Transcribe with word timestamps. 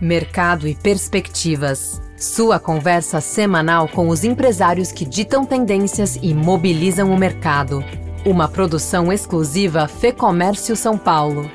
Mercado 0.00 0.66
e 0.66 0.74
Perspectivas. 0.74 2.00
Sua 2.16 2.58
conversa 2.58 3.20
semanal 3.20 3.88
com 3.88 4.08
os 4.08 4.24
empresários 4.24 4.90
que 4.90 5.04
ditam 5.04 5.44
tendências 5.44 6.18
e 6.22 6.34
mobilizam 6.34 7.12
o 7.12 7.18
mercado. 7.18 7.84
Uma 8.24 8.48
produção 8.48 9.12
exclusiva 9.12 9.88
Fê 9.88 10.12
Comércio 10.12 10.76
São 10.76 10.96
Paulo. 10.96 11.50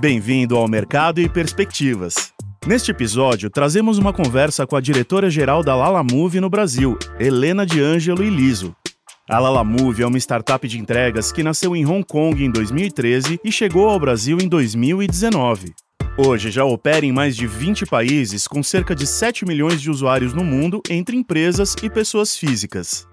Bem-vindo 0.00 0.56
ao 0.56 0.68
Mercado 0.68 1.20
e 1.20 1.28
Perspectivas. 1.28 2.32
Neste 2.66 2.90
episódio, 2.90 3.48
trazemos 3.48 3.98
uma 3.98 4.12
conversa 4.12 4.66
com 4.66 4.76
a 4.76 4.80
diretora-geral 4.80 5.62
da 5.62 5.74
Lala 5.74 6.02
Move 6.02 6.40
no 6.40 6.50
Brasil, 6.50 6.98
Helena 7.18 7.64
de 7.64 7.80
Ângelo 7.80 8.24
e 8.24 8.30
Liso. 8.30 8.74
A 9.28 9.38
Lala 9.38 9.64
Move 9.64 10.02
é 10.02 10.06
uma 10.06 10.18
startup 10.18 10.66
de 10.66 10.78
entregas 10.78 11.32
que 11.32 11.42
nasceu 11.42 11.74
em 11.74 11.84
Hong 11.86 12.04
Kong 12.04 12.44
em 12.44 12.50
2013 12.50 13.40
e 13.44 13.50
chegou 13.50 13.88
ao 13.88 13.98
Brasil 13.98 14.38
em 14.40 14.48
2019. 14.48 15.74
Hoje 16.18 16.50
já 16.50 16.64
opera 16.64 17.04
em 17.04 17.12
mais 17.12 17.36
de 17.36 17.46
20 17.46 17.84
países, 17.84 18.48
com 18.48 18.62
cerca 18.62 18.94
de 18.94 19.06
7 19.06 19.44
milhões 19.44 19.82
de 19.82 19.90
usuários 19.90 20.32
no 20.32 20.42
mundo, 20.42 20.80
entre 20.88 21.14
empresas 21.14 21.76
e 21.82 21.90
pessoas 21.90 22.34
físicas. 22.34 23.06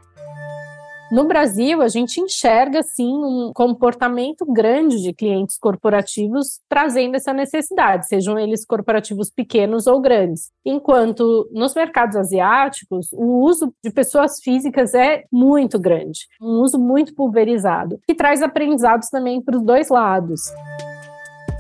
No 1.12 1.28
Brasil, 1.28 1.82
a 1.82 1.90
gente 1.90 2.22
enxerga, 2.22 2.82
sim, 2.82 3.14
um 3.14 3.52
comportamento 3.54 4.46
grande 4.46 5.02
de 5.02 5.14
clientes 5.14 5.58
corporativos 5.60 6.62
trazendo 6.70 7.16
essa 7.16 7.34
necessidade, 7.34 8.08
sejam 8.08 8.40
eles 8.40 8.66
corporativos 8.66 9.30
pequenos 9.30 9.86
ou 9.86 10.00
grandes. 10.00 10.50
Enquanto 10.66 11.48
nos 11.52 11.76
mercados 11.76 12.16
asiáticos, 12.16 13.10
o 13.12 13.44
uso 13.44 13.74
de 13.84 13.92
pessoas 13.92 14.40
físicas 14.42 14.94
é 14.94 15.26
muito 15.30 15.78
grande, 15.78 16.22
um 16.42 16.62
uso 16.62 16.80
muito 16.80 17.14
pulverizado, 17.14 18.00
que 18.08 18.16
traz 18.16 18.42
aprendizados 18.42 19.10
também 19.10 19.42
para 19.42 19.58
os 19.58 19.64
dois 19.64 19.90
lados. 19.90 20.42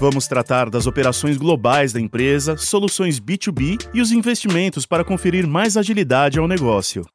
Vamos 0.03 0.27
tratar 0.27 0.69
das 0.69 0.85
operações 0.85 1.37
globais 1.37 1.93
da 1.93 2.01
empresa, 2.01 2.57
soluções 2.57 3.21
B2B 3.21 3.87
e 3.93 4.01
os 4.01 4.11
investimentos 4.11 4.85
para 4.85 5.01
conferir 5.01 5.47
mais 5.47 5.77
agilidade 5.77 6.37
ao 6.37 6.45
negócio. 6.45 7.05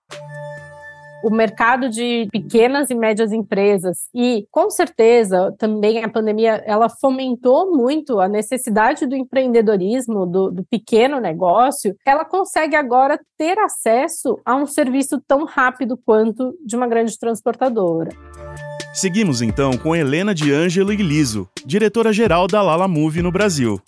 O 1.23 1.29
mercado 1.29 1.91
de 1.91 2.27
pequenas 2.33 2.89
e 2.89 2.95
médias 2.95 3.31
empresas 3.31 4.09
e 4.15 4.47
com 4.51 4.71
certeza 4.71 5.55
também 5.59 6.03
a 6.03 6.09
pandemia 6.09 6.63
ela 6.65 6.89
fomentou 6.89 7.77
muito 7.77 8.21
a 8.21 8.27
necessidade 8.27 9.07
do 9.07 9.15
empreendedorismo 9.15 10.25
do, 10.25 10.51
do, 10.51 10.65
pequeno 10.65 11.21
negócio. 11.21 11.95
Ela 12.07 12.25
consegue 12.25 12.75
agora 12.75 13.21
ter 13.37 13.59
acesso 13.59 14.41
a 14.47 14.57
um 14.57 14.65
serviço 14.65 15.21
tão 15.29 15.45
rápido 15.45 15.95
quanto 15.95 16.57
de 16.65 16.75
uma 16.75 16.89
grande 16.89 17.19
transportadora 17.19 18.09
Seguimos 18.93 19.43
então 19.43 19.77
com 19.77 19.95
Helena 19.95 20.35
de 20.35 20.53
Ângelo 20.53 20.91
Liso, 20.93 21.49
diretora-geral 21.65 22.47
da 22.47 22.63
Lala 22.63 22.89
Move 22.89 23.23
no 23.23 23.31
Brasil. 23.31 23.81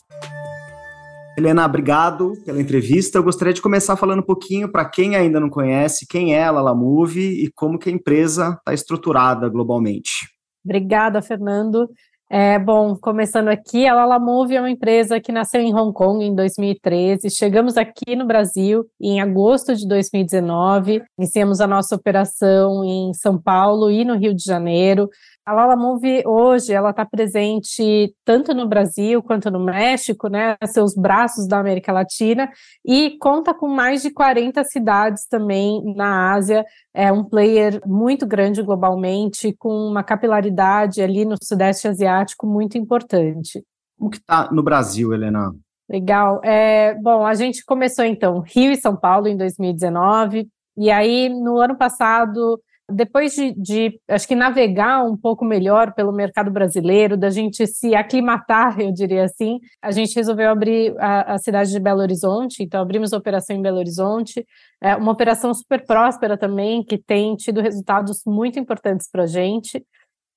Helena, 1.37 1.65
obrigado 1.65 2.35
pela 2.45 2.61
entrevista. 2.61 3.19
Eu 3.19 3.23
gostaria 3.23 3.55
de 3.55 3.63
começar 3.63 3.97
falando 3.97 4.21
um 4.21 4.27
pouquinho 4.27 4.71
para 4.71 4.85
quem 4.85 5.17
ainda 5.17 5.41
não 5.41 5.49
conhece, 5.49 6.07
quem 6.07 6.35
é 6.35 6.45
a 6.45 6.51
Lala 6.51 6.75
Move 6.75 7.21
e 7.21 7.51
como 7.53 7.79
que 7.79 7.89
a 7.89 7.93
empresa 7.93 8.57
está 8.59 8.75
estruturada 8.75 9.49
globalmente. 9.49 10.29
Obrigada, 10.65 11.23
Fernando. 11.23 11.89
É, 12.33 12.61
bom, 12.61 12.95
começando 12.95 13.49
aqui, 13.49 13.89
a 13.89 13.93
Lala 13.93 14.17
Move 14.21 14.55
é 14.55 14.61
uma 14.61 14.71
empresa 14.71 15.21
que 15.21 15.33
nasceu 15.33 15.61
em 15.61 15.75
Hong 15.75 15.93
Kong 15.93 16.25
em 16.25 16.33
2013. 16.33 17.29
Chegamos 17.29 17.77
aqui 17.77 18.15
no 18.15 18.25
Brasil 18.25 18.87
em 19.01 19.21
agosto 19.21 19.75
de 19.75 19.85
2019. 19.89 21.03
Iniciamos 21.19 21.61
a 21.61 21.67
nossa 21.67 21.97
operação 21.97 22.85
em 22.85 23.13
São 23.15 23.37
Paulo 23.37 23.91
e 23.91 24.05
no 24.05 24.17
Rio 24.17 24.33
de 24.33 24.45
Janeiro. 24.45 25.11
A 25.45 25.53
Lala 25.53 25.75
Move 25.75 26.23
hoje 26.27 26.73
ela 26.73 26.91
está 26.91 27.05
presente 27.05 28.15
tanto 28.25 28.55
no 28.55 28.69
Brasil 28.69 29.23
quanto 29.23 29.51
no 29.51 29.59
México, 29.59 30.29
né, 30.29 30.57
seus 30.67 30.95
braços 30.95 31.49
da 31.49 31.59
América 31.59 31.93
Latina, 31.93 32.51
e 32.85 33.17
conta 33.19 33.55
com 33.55 33.67
mais 33.67 34.03
de 34.03 34.11
40 34.11 34.63
cidades 34.65 35.27
também 35.27 35.83
na 35.97 36.33
Ásia. 36.33 36.65
É 36.95 37.11
um 37.11 37.25
player 37.25 37.81
muito 37.87 38.27
grande 38.27 38.63
globalmente, 38.63 39.55
com 39.59 39.71
uma 39.71 40.05
capilaridade 40.05 41.01
ali 41.01 41.25
no 41.25 41.37
Sudeste 41.43 41.89
Asiático 41.89 42.47
muito 42.47 42.77
importante. 42.77 43.65
Como 43.99 44.11
que 44.11 44.19
está 44.19 44.51
no 44.53 44.63
Brasil, 44.63 45.13
Helena? 45.13 45.53
Legal. 45.89 46.41
É, 46.45 46.95
bom, 46.95 47.27
a 47.27 47.35
gente 47.35 47.65
começou 47.65 48.05
então 48.05 48.41
Rio 48.41 48.71
e 48.71 48.77
São 48.77 48.95
Paulo 48.95 49.27
em 49.27 49.37
2019, 49.37 50.47
e 50.77 50.91
aí 50.91 51.29
no 51.29 51.59
ano 51.59 51.77
passado 51.77 52.61
depois 52.91 53.35
de, 53.35 53.53
de, 53.53 54.01
acho 54.09 54.27
que 54.27 54.35
navegar 54.35 55.05
um 55.05 55.17
pouco 55.17 55.45
melhor 55.45 55.95
pelo 55.95 56.13
mercado 56.13 56.51
brasileiro, 56.51 57.17
da 57.17 57.31
gente 57.31 57.67
se 57.67 57.95
aclimatar, 57.95 58.81
eu 58.81 58.93
diria 58.93 59.25
assim, 59.25 59.59
a 59.83 59.91
gente 59.91 60.15
resolveu 60.15 60.51
abrir 60.51 60.95
a, 60.99 61.35
a 61.35 61.39
cidade 61.39 61.71
de 61.71 61.81
Belo 61.81 62.01
Horizonte, 62.01 62.63
então 62.63 62.83
abrimos 62.83 63.13
a 63.13 63.19
operação 63.19 63.57
em 63.57 63.63
Belo 63.63 63.79
Horizonte, 63.79 64.45
é 64.83 64.97
uma 64.97 65.13
operação 65.13 65.53
super 65.55 65.85
próspera 65.85 66.37
também, 66.37 66.83
que 66.85 66.99
tem 66.99 67.37
tido 67.37 67.61
resultados 67.61 68.23
muito 68.27 68.59
importantes 68.59 69.09
para 69.11 69.25
a 69.25 69.27
gente. 69.27 69.85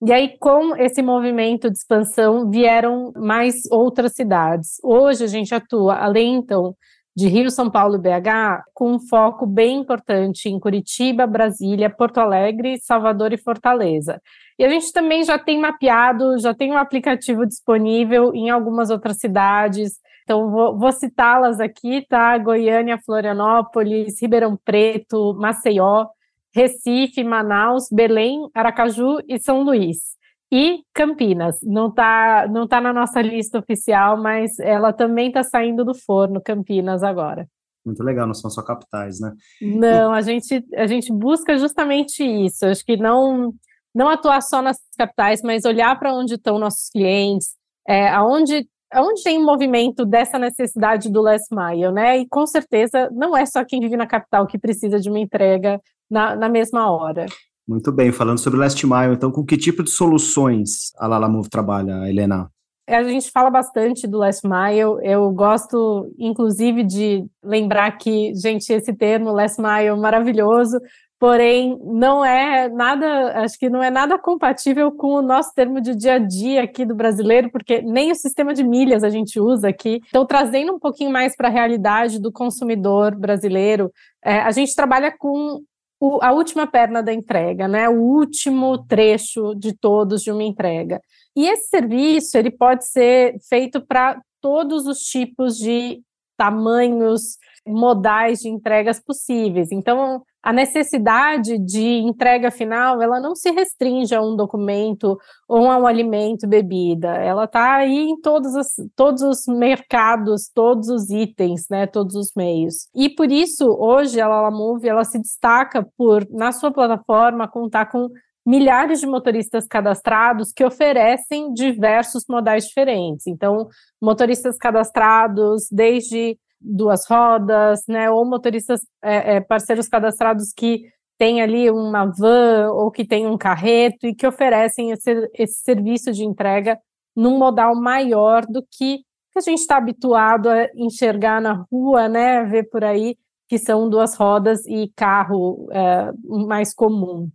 E 0.05 0.11
aí, 0.11 0.37
com 0.37 0.75
esse 0.75 1.01
movimento 1.01 1.69
de 1.69 1.77
expansão, 1.77 2.49
vieram 2.49 3.13
mais 3.15 3.55
outras 3.71 4.13
cidades. 4.13 4.75
Hoje 4.83 5.23
a 5.23 5.27
gente 5.27 5.55
atua, 5.55 5.95
além 5.95 6.35
então 6.35 6.75
de 7.15 7.27
Rio, 7.27 7.49
São 7.51 7.69
Paulo 7.69 7.95
e 7.95 7.99
BH, 7.99 8.63
com 8.73 8.93
um 8.93 8.99
foco 8.99 9.45
bem 9.45 9.79
importante 9.79 10.49
em 10.49 10.59
Curitiba, 10.59 11.27
Brasília, 11.27 11.89
Porto 11.89 12.17
Alegre, 12.19 12.79
Salvador 12.79 13.31
e 13.33 13.37
Fortaleza. 13.37 14.21
E 14.57 14.65
a 14.65 14.69
gente 14.69 14.91
também 14.91 15.23
já 15.23 15.37
tem 15.37 15.59
mapeado, 15.59 16.39
já 16.39 16.53
tem 16.53 16.71
um 16.71 16.77
aplicativo 16.77 17.45
disponível 17.45 18.33
em 18.33 18.49
algumas 18.49 18.89
outras 18.89 19.17
cidades. 19.17 19.93
Então, 20.23 20.49
vou, 20.49 20.77
vou 20.77 20.91
citá-las 20.91 21.59
aqui, 21.59 22.05
tá? 22.07 22.37
Goiânia, 22.37 22.99
Florianópolis, 23.05 24.21
Ribeirão 24.21 24.57
Preto, 24.63 25.35
Maceió, 25.35 26.07
Recife, 26.55 27.23
Manaus, 27.23 27.87
Belém, 27.91 28.49
Aracaju 28.55 29.19
e 29.27 29.37
São 29.37 29.61
Luís 29.61 30.13
e 30.53 30.83
Campinas. 30.93 31.57
Não 31.63 31.87
está 31.87 32.47
não 32.47 32.67
tá 32.67 32.79
na 32.79 32.93
nossa 32.93 33.19
lista 33.23 33.57
oficial, 33.57 34.21
mas 34.21 34.59
ela 34.59 34.93
também 34.93 35.29
está 35.29 35.41
saindo 35.41 35.83
do 35.83 35.95
forno, 35.95 36.39
Campinas, 36.39 37.01
agora. 37.01 37.47
Muito 37.83 38.03
legal, 38.03 38.27
não 38.27 38.35
são 38.35 38.51
só 38.51 38.61
capitais, 38.61 39.19
né? 39.19 39.31
Não, 39.59 40.13
a 40.13 40.21
gente, 40.21 40.63
a 40.75 40.85
gente 40.85 41.11
busca 41.11 41.57
justamente 41.57 42.23
isso. 42.23 42.67
Acho 42.67 42.85
que 42.85 42.95
não, 42.95 43.51
não 43.95 44.07
atuar 44.07 44.41
só 44.41 44.61
nas 44.61 44.77
capitais, 44.95 45.41
mas 45.41 45.65
olhar 45.65 45.97
para 45.97 46.13
onde 46.13 46.35
estão 46.35 46.59
nossos 46.59 46.87
clientes, 46.89 47.55
é, 47.89 48.07
aonde, 48.09 48.67
aonde 48.91 49.23
tem 49.23 49.39
um 49.39 49.45
movimento 49.45 50.05
dessa 50.05 50.37
necessidade 50.37 51.11
do 51.11 51.19
last 51.19 51.47
mile, 51.51 51.91
né? 51.91 52.19
E 52.19 52.27
com 52.29 52.45
certeza 52.45 53.09
não 53.11 53.35
é 53.35 53.43
só 53.47 53.65
quem 53.65 53.79
vive 53.79 53.97
na 53.97 54.05
capital 54.05 54.45
que 54.45 54.59
precisa 54.59 54.99
de 54.99 55.09
uma 55.09 55.19
entrega 55.19 55.81
na, 56.09 56.35
na 56.35 56.47
mesma 56.47 56.91
hora. 56.91 57.25
Muito 57.67 57.91
bem, 57.91 58.11
falando 58.11 58.39
sobre 58.39 58.59
Last 58.59 58.85
Mile, 58.85 59.13
então, 59.13 59.31
com 59.31 59.45
que 59.45 59.57
tipo 59.57 59.83
de 59.83 59.89
soluções 59.89 60.91
a 60.97 61.07
Lala 61.07 61.29
Move 61.29 61.49
trabalha, 61.49 62.09
Helena? 62.09 62.49
A 62.87 63.01
gente 63.03 63.31
fala 63.31 63.49
bastante 63.49 64.05
do 64.05 64.17
Last 64.17 64.45
Mile, 64.45 64.99
eu 65.03 65.31
gosto, 65.31 66.13
inclusive, 66.19 66.83
de 66.83 67.25
lembrar 67.41 67.97
que, 67.97 68.33
gente, 68.35 68.73
esse 68.73 68.93
termo 68.93 69.31
Last 69.31 69.61
Mile 69.61 69.87
é 69.87 69.95
maravilhoso, 69.95 70.81
porém, 71.17 71.79
não 71.81 72.25
é 72.25 72.67
nada, 72.67 73.41
acho 73.41 73.57
que 73.57 73.69
não 73.69 73.81
é 73.81 73.89
nada 73.89 74.19
compatível 74.19 74.91
com 74.91 75.13
o 75.13 75.21
nosso 75.21 75.53
termo 75.55 75.79
de 75.79 75.95
dia 75.95 76.15
a 76.15 76.19
dia 76.19 76.63
aqui 76.63 76.85
do 76.85 76.93
brasileiro, 76.93 77.49
porque 77.49 77.81
nem 77.81 78.11
o 78.11 78.15
sistema 78.15 78.53
de 78.53 78.65
milhas 78.65 79.05
a 79.05 79.09
gente 79.09 79.39
usa 79.39 79.69
aqui. 79.69 80.01
Então, 80.09 80.25
trazendo 80.25 80.73
um 80.73 80.79
pouquinho 80.79 81.09
mais 81.09 81.33
para 81.37 81.47
a 81.47 81.51
realidade 81.51 82.19
do 82.19 82.33
consumidor 82.33 83.15
brasileiro, 83.15 83.89
é, 84.21 84.41
a 84.41 84.51
gente 84.51 84.75
trabalha 84.75 85.15
com 85.17 85.61
o, 86.03 86.19
a 86.21 86.33
última 86.33 86.67
perna 86.67 87.01
da 87.01 87.13
entrega, 87.13 87.65
né? 87.65 87.87
O 87.87 87.93
último 87.93 88.77
trecho 88.77 89.55
de 89.55 89.71
todos 89.71 90.21
de 90.21 90.33
uma 90.33 90.43
entrega. 90.43 91.01
E 91.33 91.47
esse 91.47 91.69
serviço 91.69 92.37
ele 92.37 92.51
pode 92.51 92.85
ser 92.85 93.37
feito 93.47 93.79
para 93.79 94.21
todos 94.41 94.85
os 94.85 94.99
tipos 94.99 95.57
de 95.57 96.01
tamanhos, 96.37 97.37
modais 97.65 98.39
de 98.39 98.49
entregas 98.49 98.99
possíveis. 98.99 99.71
Então, 99.71 100.21
a 100.43 100.51
necessidade 100.51 101.57
de 101.57 101.99
entrega 101.99 102.51
final, 102.51 103.01
ela 103.01 103.17
não 103.21 103.33
se 103.33 103.49
restringe 103.49 104.13
a 104.13 104.21
um 104.21 104.35
documento 104.35 105.17
ou 105.47 105.71
a 105.71 105.77
um 105.77 105.87
alimento, 105.87 106.45
bebida. 106.45 107.15
Ela 107.15 107.45
está 107.45 107.75
aí 107.75 108.09
em 108.09 108.19
todos 108.19 108.53
os, 108.53 108.67
todos 108.93 109.21
os 109.21 109.45
mercados, 109.47 110.51
todos 110.53 110.89
os 110.89 111.09
itens, 111.09 111.67
né, 111.71 111.87
todos 111.87 112.13
os 112.15 112.31
meios. 112.35 112.89
E 112.93 113.09
por 113.09 113.31
isso, 113.31 113.65
hoje, 113.79 114.19
a 114.19 114.27
Lalamove, 114.27 114.89
ela 114.89 115.05
se 115.05 115.17
destaca 115.17 115.87
por, 115.97 116.27
na 116.29 116.51
sua 116.51 116.71
plataforma, 116.71 117.47
contar 117.47 117.85
com 117.85 118.09
milhares 118.45 118.99
de 118.99 119.07
motoristas 119.07 119.65
cadastrados 119.65 120.51
que 120.51 120.65
oferecem 120.65 121.53
diversos 121.53 122.25
modais 122.29 122.65
diferentes. 122.65 123.25
Então, 123.27 123.69
motoristas 124.01 124.57
cadastrados 124.57 125.67
desde 125.71 126.37
duas 126.63 127.05
rodas, 127.07 127.81
né, 127.87 128.09
ou 128.09 128.25
motoristas 128.25 128.81
é, 129.03 129.35
é, 129.35 129.41
parceiros 129.41 129.87
cadastrados 129.87 130.53
que 130.55 130.81
têm 131.17 131.41
ali 131.41 131.69
uma 131.69 132.05
van 132.05 132.71
ou 132.71 132.89
que 132.89 133.05
tem 133.05 133.27
um 133.27 133.37
carreto 133.37 134.07
e 134.07 134.15
que 134.15 134.25
oferecem 134.25 134.91
esse, 134.91 135.29
esse 135.33 135.61
serviço 135.63 136.11
de 136.11 136.23
entrega 136.23 136.79
num 137.15 137.37
modal 137.37 137.75
maior 137.75 138.45
do 138.47 138.63
que 138.71 138.99
que 139.33 139.39
a 139.39 139.41
gente 139.41 139.61
está 139.61 139.77
habituado 139.77 140.47
a 140.47 140.67
enxergar 140.75 141.41
na 141.41 141.65
rua, 141.71 142.07
né, 142.07 142.43
ver 142.43 142.69
por 142.69 142.83
aí, 142.83 143.17
que 143.47 143.57
são 143.57 143.89
duas 143.89 144.15
rodas 144.15 144.63
e 144.67 144.91
carro 144.95 145.67
é, 145.71 146.11
mais 146.47 146.73
comum. 146.73 147.29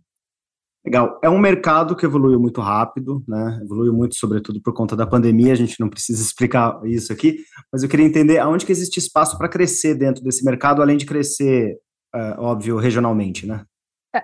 Legal. 0.89 1.19
É 1.23 1.29
um 1.29 1.37
mercado 1.37 1.95
que 1.95 2.03
evoluiu 2.03 2.39
muito 2.39 2.61
rápido, 2.61 3.23
né? 3.27 3.59
Evoluiu 3.61 3.93
muito, 3.93 4.15
sobretudo 4.17 4.59
por 4.59 4.73
conta 4.73 4.95
da 4.95 5.05
pandemia. 5.05 5.53
A 5.53 5.55
gente 5.55 5.79
não 5.79 5.87
precisa 5.87 6.19
explicar 6.19 6.81
isso 6.83 7.13
aqui, 7.13 7.43
mas 7.71 7.83
eu 7.83 7.89
queria 7.89 8.07
entender 8.07 8.39
aonde 8.39 8.65
que 8.65 8.71
existe 8.71 8.97
espaço 8.97 9.37
para 9.37 9.47
crescer 9.47 9.93
dentro 9.93 10.23
desse 10.23 10.43
mercado, 10.43 10.81
além 10.81 10.97
de 10.97 11.05
crescer, 11.05 11.77
é, 12.15 12.35
óbvio, 12.39 12.77
regionalmente, 12.77 13.45
né? 13.45 13.63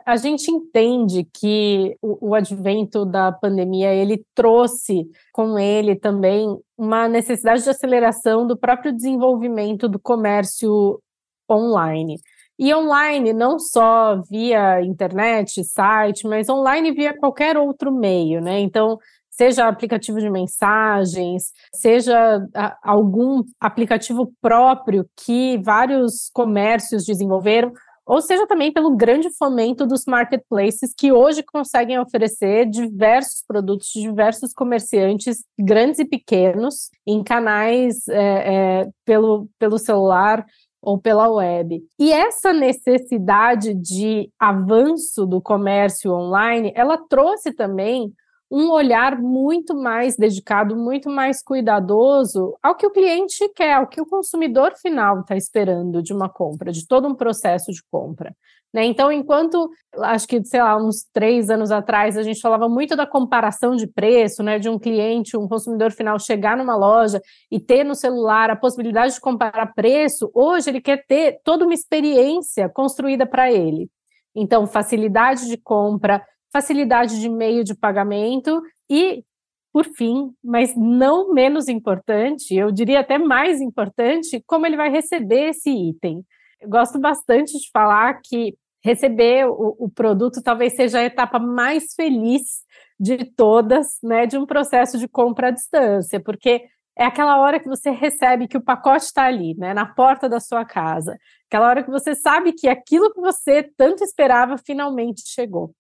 A 0.04 0.18
gente 0.18 0.50
entende 0.50 1.28
que 1.32 1.96
o, 2.02 2.30
o, 2.30 2.34
advento 2.34 3.06
da 3.06 3.32
pandemia 3.32 3.94
ele 3.94 4.26
trouxe 4.34 5.08
com 5.32 5.60
ele 5.60 5.96
também 5.96 6.48
uma 6.76 7.08
necessidade 7.08 7.64
de 7.64 7.70
aceleração 7.70 8.48
do 8.48 8.58
próprio 8.58 8.92
desenvolvimento 8.92 9.88
do 9.88 10.00
comércio 10.00 11.00
online. 11.48 12.18
E 12.58 12.74
online 12.74 13.34
não 13.34 13.60
só 13.60 14.22
via 14.30 14.82
internet, 14.82 15.64
site, 15.64 16.26
mas 16.28 16.50
online 16.50 16.92
via 16.92 17.18
qualquer 17.18 17.58
outro 17.58 17.92
meio, 17.92 18.40
né? 18.42 18.60
Então, 18.60 18.98
seja 19.30 19.68
aplicativo 19.68 20.20
de 20.20 20.30
mensagens, 20.30 21.52
seja 21.74 22.40
algum 22.82 23.44
aplicativo 23.60 24.32
próprio 24.42 25.06
que 25.18 25.58
vários 25.58 26.30
comércios 26.34 27.04
desenvolveram, 27.04 27.74
ou 28.06 28.22
seja 28.22 28.46
também 28.46 28.72
pelo 28.72 28.96
grande 28.96 29.30
fomento 29.36 29.86
dos 29.86 30.06
marketplaces 30.06 30.94
que 30.96 31.12
hoje 31.12 31.44
conseguem 31.44 32.00
oferecer 32.00 32.70
diversos 32.70 33.44
produtos 33.46 33.88
de 33.94 34.02
diversos 34.02 34.54
comerciantes, 34.54 35.44
grandes 35.60 36.00
e 36.00 36.06
pequenos, 36.06 36.92
em 37.06 37.24
canais 37.24 38.08
é, 38.08 38.84
é, 38.84 38.88
pelo, 39.04 39.50
pelo 39.58 39.80
celular 39.80 40.46
ou 40.86 41.00
pela 41.00 41.30
web. 41.30 41.82
E 42.00 42.14
essa 42.14 42.54
necessidade 42.54 43.74
de 43.74 44.30
avanço 44.40 45.26
do 45.26 45.42
comércio 45.42 46.14
online, 46.14 46.72
ela 46.76 46.98
trouxe 46.98 47.52
também 47.52 48.14
um 48.56 48.72
olhar 48.72 49.20
muito 49.22 49.76
mais 49.76 50.16
dedicado, 50.16 50.78
muito 50.78 51.10
mais 51.10 51.44
cuidadoso 51.44 52.56
ao 52.64 52.74
que 52.74 52.88
o 52.88 52.90
cliente 52.90 53.50
quer, 53.54 53.74
ao 53.74 53.86
que 53.86 54.00
o 54.00 54.06
consumidor 54.06 54.74
final 54.78 55.20
está 55.20 55.36
esperando 55.36 56.02
de 56.02 56.14
uma 56.14 56.30
compra, 56.30 56.72
de 56.72 56.88
todo 56.88 57.06
um 57.06 57.14
processo 57.14 57.70
de 57.74 57.84
compra. 57.92 58.34
Né? 58.74 58.86
Então, 58.86 59.12
enquanto 59.12 59.70
acho 60.00 60.26
que, 60.26 60.42
sei 60.46 60.62
lá, 60.62 60.78
uns 60.78 61.04
três 61.12 61.50
anos 61.50 61.70
atrás, 61.70 62.18
a 62.18 62.24
gente 62.24 62.40
falava 62.40 62.70
muito 62.70 62.96
da 62.96 63.06
comparação 63.06 63.76
de 63.76 63.88
preço, 63.88 64.42
né? 64.42 64.58
De 64.58 64.70
um 64.70 64.80
cliente, 64.80 65.38
um 65.38 65.48
consumidor 65.48 65.92
final 65.92 66.18
chegar 66.18 66.56
numa 66.56 66.78
loja 66.78 67.22
e 67.52 67.60
ter 67.60 67.84
no 67.84 67.96
celular 67.96 68.50
a 68.50 68.56
possibilidade 68.56 69.16
de 69.16 69.22
comparar 69.22 69.74
preço, 69.74 70.32
hoje 70.34 70.70
ele 70.70 70.82
quer 70.82 71.06
ter 71.06 71.40
toda 71.44 71.66
uma 71.66 71.74
experiência 71.74 72.70
construída 72.70 73.26
para 73.26 73.52
ele. 73.52 73.90
Então, 74.34 74.68
facilidade 74.68 75.48
de 75.48 75.58
compra, 75.58 76.22
facilidade 76.56 77.20
de 77.20 77.28
meio 77.28 77.66
de 77.66 77.76
pagamento 77.76 78.62
e, 78.90 79.26
por 79.74 79.84
fim, 79.84 80.32
mas 80.42 80.74
não 80.74 81.34
menos 81.34 81.68
importante, 81.68 82.56
eu 82.56 82.72
diria 82.72 83.02
até 83.02 83.18
mais 83.18 83.60
importante, 83.60 84.42
como 84.48 84.66
ele 84.66 84.78
vai 84.78 84.90
receber 84.90 85.50
esse 85.50 85.70
item. 85.70 86.24
Eu 86.62 86.70
gosto 86.70 86.98
bastante 86.98 87.52
de 87.60 87.70
falar 87.74 88.22
que 88.24 88.56
receber 88.82 89.46
o, 89.48 89.76
o 89.80 89.90
produto 89.90 90.42
talvez 90.42 90.78
seja 90.78 91.00
a 91.00 91.04
etapa 91.04 91.40
mais 91.40 91.94
feliz 91.94 92.64
de 92.98 93.26
todas, 93.26 93.98
né, 94.02 94.26
de 94.26 94.38
um 94.38 94.46
processo 94.46 94.98
de 94.98 95.10
compra 95.10 95.50
à 95.50 95.52
distância, 95.52 96.22
porque 96.22 96.62
é 96.98 97.04
aquela 97.04 97.38
hora 97.42 97.60
que 97.60 97.68
você 97.68 97.90
recebe 97.90 98.48
que 98.48 98.56
o 98.56 98.64
pacote 98.64 99.04
está 99.04 99.26
ali, 99.26 99.54
né, 99.58 99.74
na 99.74 99.86
porta 99.86 100.30
da 100.30 100.40
sua 100.40 100.64
casa. 100.64 101.18
Aquela 101.50 101.68
hora 101.68 101.84
que 101.84 101.92
você 101.92 102.16
sabe 102.16 102.54
que 102.54 102.70
aquilo 102.70 103.12
que 103.12 103.20
você 103.20 103.62
tanto 103.76 104.06
esperava 104.06 104.58
finalmente 104.58 105.22
chegou. 105.26 105.74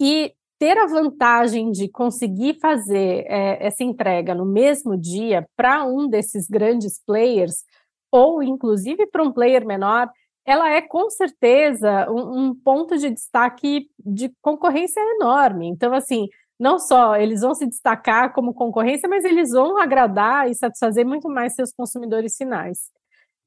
E 0.00 0.32
ter 0.58 0.78
a 0.78 0.86
vantagem 0.86 1.70
de 1.70 1.88
conseguir 1.88 2.58
fazer 2.60 3.24
é, 3.26 3.66
essa 3.66 3.84
entrega 3.84 4.34
no 4.34 4.46
mesmo 4.46 4.96
dia 4.96 5.46
para 5.56 5.84
um 5.84 6.08
desses 6.08 6.48
grandes 6.48 7.00
players, 7.04 7.64
ou 8.10 8.42
inclusive 8.42 9.06
para 9.06 9.22
um 9.22 9.32
player 9.32 9.66
menor, 9.66 10.08
ela 10.46 10.70
é 10.70 10.80
com 10.80 11.10
certeza 11.10 12.10
um, 12.10 12.40
um, 12.40 12.54
ponto 12.54 12.96
de 12.96 13.10
destaque 13.10 13.90
de 13.98 14.32
concorrência 14.40 15.00
enorme. 15.00 15.66
Então, 15.66 15.92
assim, 15.92 16.28
não 16.58 16.78
só 16.78 17.16
eles 17.16 17.40
vão 17.42 17.54
se 17.54 17.66
destacar 17.66 18.32
como 18.32 18.54
concorrência, 18.54 19.08
mas 19.08 19.24
eles 19.24 19.50
vão 19.50 19.76
agradar 19.76 20.48
e 20.48 20.54
satisfazer 20.54 21.04
muito 21.04 21.28
mais 21.28 21.54
seus 21.54 21.72
consumidores 21.72 22.36
finais. 22.36 22.90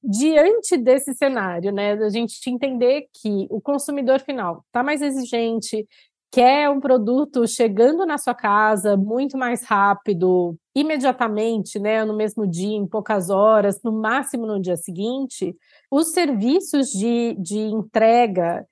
Diante 0.04 0.78
desse 0.78 1.14
cenário, 1.14 1.74
né, 1.74 1.96
da 1.96 2.10
gente 2.10 2.38
entender 2.50 3.08
que 3.14 3.48
o 3.50 3.60
consumidor 3.60 4.20
final 4.20 4.64
está 4.68 4.84
mais 4.84 5.02
exigente, 5.02 5.86
quer 6.32 6.70
um 6.70 6.80
produto 6.80 7.48
chegando 7.48 8.06
na 8.06 8.18
sua 8.18 8.36
casa 8.36 8.96
muito 8.96 9.38
mais 9.38 9.64
rápido, 9.64 10.56
imediatamente, 10.76 11.80
né, 11.80 12.06
no 12.06 12.16
mesmo 12.16 12.48
dia, 12.48 12.78
em 12.78 12.88
poucas 12.88 13.30
horas, 13.30 13.82
no 13.84 13.92
máximo 13.92 14.46
no 14.46 14.62
dia 14.62 14.78
seguinte, 14.78 15.56
os 15.92 16.12
serviços 16.12 16.90
de, 16.90 17.36
de 17.40 17.58
entrega, 17.58 18.66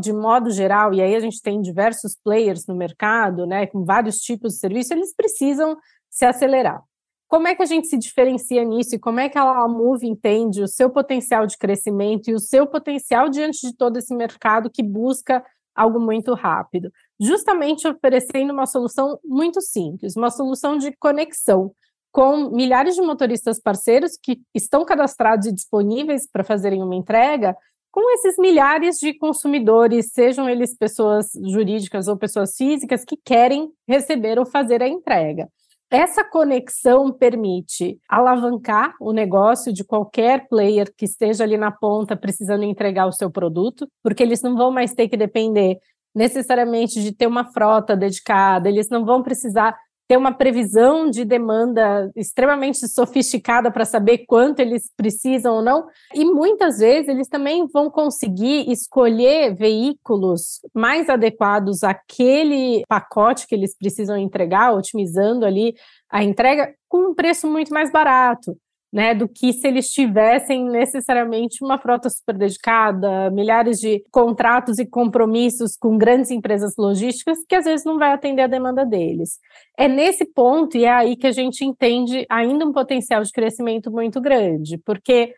de 0.00 0.12
modo 0.12 0.50
geral, 0.50 0.94
e 0.94 1.02
aí 1.02 1.14
a 1.14 1.20
gente 1.20 1.42
tem 1.42 1.60
diversos 1.60 2.16
players 2.24 2.64
no 2.66 2.74
mercado, 2.74 3.46
né, 3.46 3.66
com 3.66 3.84
vários 3.84 4.18
tipos 4.18 4.54
de 4.54 4.60
serviço, 4.60 4.94
eles 4.94 5.14
precisam 5.14 5.76
se 6.08 6.24
acelerar. 6.24 6.82
Como 7.28 7.46
é 7.46 7.54
que 7.54 7.62
a 7.62 7.66
gente 7.66 7.88
se 7.88 7.98
diferencia 7.98 8.64
nisso 8.64 8.94
e 8.94 8.98
como 8.98 9.20
é 9.20 9.28
que 9.28 9.36
a 9.36 9.68
Move 9.68 10.08
entende 10.08 10.62
o 10.62 10.68
seu 10.68 10.88
potencial 10.88 11.46
de 11.46 11.58
crescimento 11.58 12.30
e 12.30 12.34
o 12.34 12.40
seu 12.40 12.66
potencial 12.66 13.28
diante 13.28 13.66
de 13.66 13.76
todo 13.76 13.98
esse 13.98 14.14
mercado 14.14 14.70
que 14.70 14.82
busca 14.82 15.44
algo 15.78 16.00
muito 16.00 16.34
rápido, 16.34 16.90
justamente 17.20 17.86
oferecendo 17.86 18.52
uma 18.52 18.66
solução 18.66 19.18
muito 19.24 19.60
simples, 19.60 20.16
uma 20.16 20.30
solução 20.30 20.76
de 20.76 20.92
conexão 20.98 21.72
com 22.10 22.50
milhares 22.50 22.94
de 22.94 23.02
motoristas 23.02 23.60
parceiros 23.60 24.18
que 24.20 24.40
estão 24.54 24.84
cadastrados 24.84 25.46
e 25.46 25.52
disponíveis 25.52 26.28
para 26.30 26.42
fazerem 26.42 26.82
uma 26.82 26.94
entrega, 26.94 27.54
com 27.90 28.10
esses 28.14 28.36
milhares 28.38 28.96
de 28.98 29.14
consumidores, 29.14 30.12
sejam 30.12 30.48
eles 30.48 30.76
pessoas 30.76 31.30
jurídicas 31.48 32.08
ou 32.08 32.16
pessoas 32.16 32.54
físicas, 32.56 33.04
que 33.04 33.16
querem 33.16 33.70
receber 33.86 34.38
ou 34.38 34.46
fazer 34.46 34.82
a 34.82 34.88
entrega. 34.88 35.48
Essa 35.90 36.22
conexão 36.22 37.10
permite 37.10 37.98
alavancar 38.06 38.94
o 39.00 39.10
negócio 39.10 39.72
de 39.72 39.82
qualquer 39.82 40.46
player 40.46 40.92
que 40.94 41.06
esteja 41.06 41.44
ali 41.44 41.56
na 41.56 41.70
ponta 41.70 42.14
precisando 42.14 42.62
entregar 42.62 43.06
o 43.06 43.12
seu 43.12 43.30
produto, 43.30 43.88
porque 44.02 44.22
eles 44.22 44.42
não 44.42 44.54
vão 44.54 44.70
mais 44.70 44.92
ter 44.92 45.08
que 45.08 45.16
depender 45.16 45.78
necessariamente 46.14 47.02
de 47.02 47.12
ter 47.12 47.26
uma 47.26 47.44
frota 47.52 47.96
dedicada, 47.96 48.68
eles 48.68 48.90
não 48.90 49.04
vão 49.04 49.22
precisar 49.22 49.74
ter 50.08 50.16
uma 50.16 50.32
previsão 50.32 51.10
de 51.10 51.22
demanda 51.22 52.10
extremamente 52.16 52.88
sofisticada 52.88 53.70
para 53.70 53.84
saber 53.84 54.24
quanto 54.26 54.60
eles 54.60 54.90
precisam 54.96 55.56
ou 55.56 55.62
não. 55.62 55.86
E 56.14 56.24
muitas 56.24 56.78
vezes 56.78 57.08
eles 57.08 57.28
também 57.28 57.66
vão 57.66 57.90
conseguir 57.90 58.70
escolher 58.70 59.54
veículos 59.54 60.60
mais 60.74 61.10
adequados 61.10 61.84
àquele 61.84 62.82
pacote 62.88 63.46
que 63.46 63.54
eles 63.54 63.76
precisam 63.76 64.16
entregar, 64.16 64.74
otimizando 64.74 65.44
ali 65.44 65.74
a 66.10 66.24
entrega 66.24 66.74
com 66.88 67.10
um 67.10 67.14
preço 67.14 67.46
muito 67.46 67.72
mais 67.72 67.92
barato 67.92 68.56
né, 68.92 69.14
do 69.14 69.28
que 69.28 69.52
se 69.52 69.66
eles 69.68 69.88
tivessem 69.88 70.64
necessariamente 70.64 71.62
uma 71.62 71.78
frota 71.78 72.08
super 72.08 72.36
dedicada, 72.36 73.30
milhares 73.30 73.78
de 73.78 74.02
contratos 74.10 74.78
e 74.78 74.86
compromissos 74.86 75.76
com 75.76 75.98
grandes 75.98 76.30
empresas 76.30 76.74
logísticas 76.78 77.38
que 77.46 77.54
às 77.54 77.66
vezes 77.66 77.84
não 77.84 77.98
vai 77.98 78.12
atender 78.12 78.42
a 78.42 78.46
demanda 78.46 78.86
deles. 78.86 79.38
É 79.76 79.86
nesse 79.86 80.24
ponto 80.24 80.76
e 80.76 80.84
é 80.84 80.90
aí 80.90 81.16
que 81.16 81.26
a 81.26 81.32
gente 81.32 81.64
entende 81.64 82.26
ainda 82.30 82.64
um 82.64 82.72
potencial 82.72 83.22
de 83.22 83.30
crescimento 83.30 83.90
muito 83.90 84.20
grande, 84.20 84.78
porque 84.78 85.34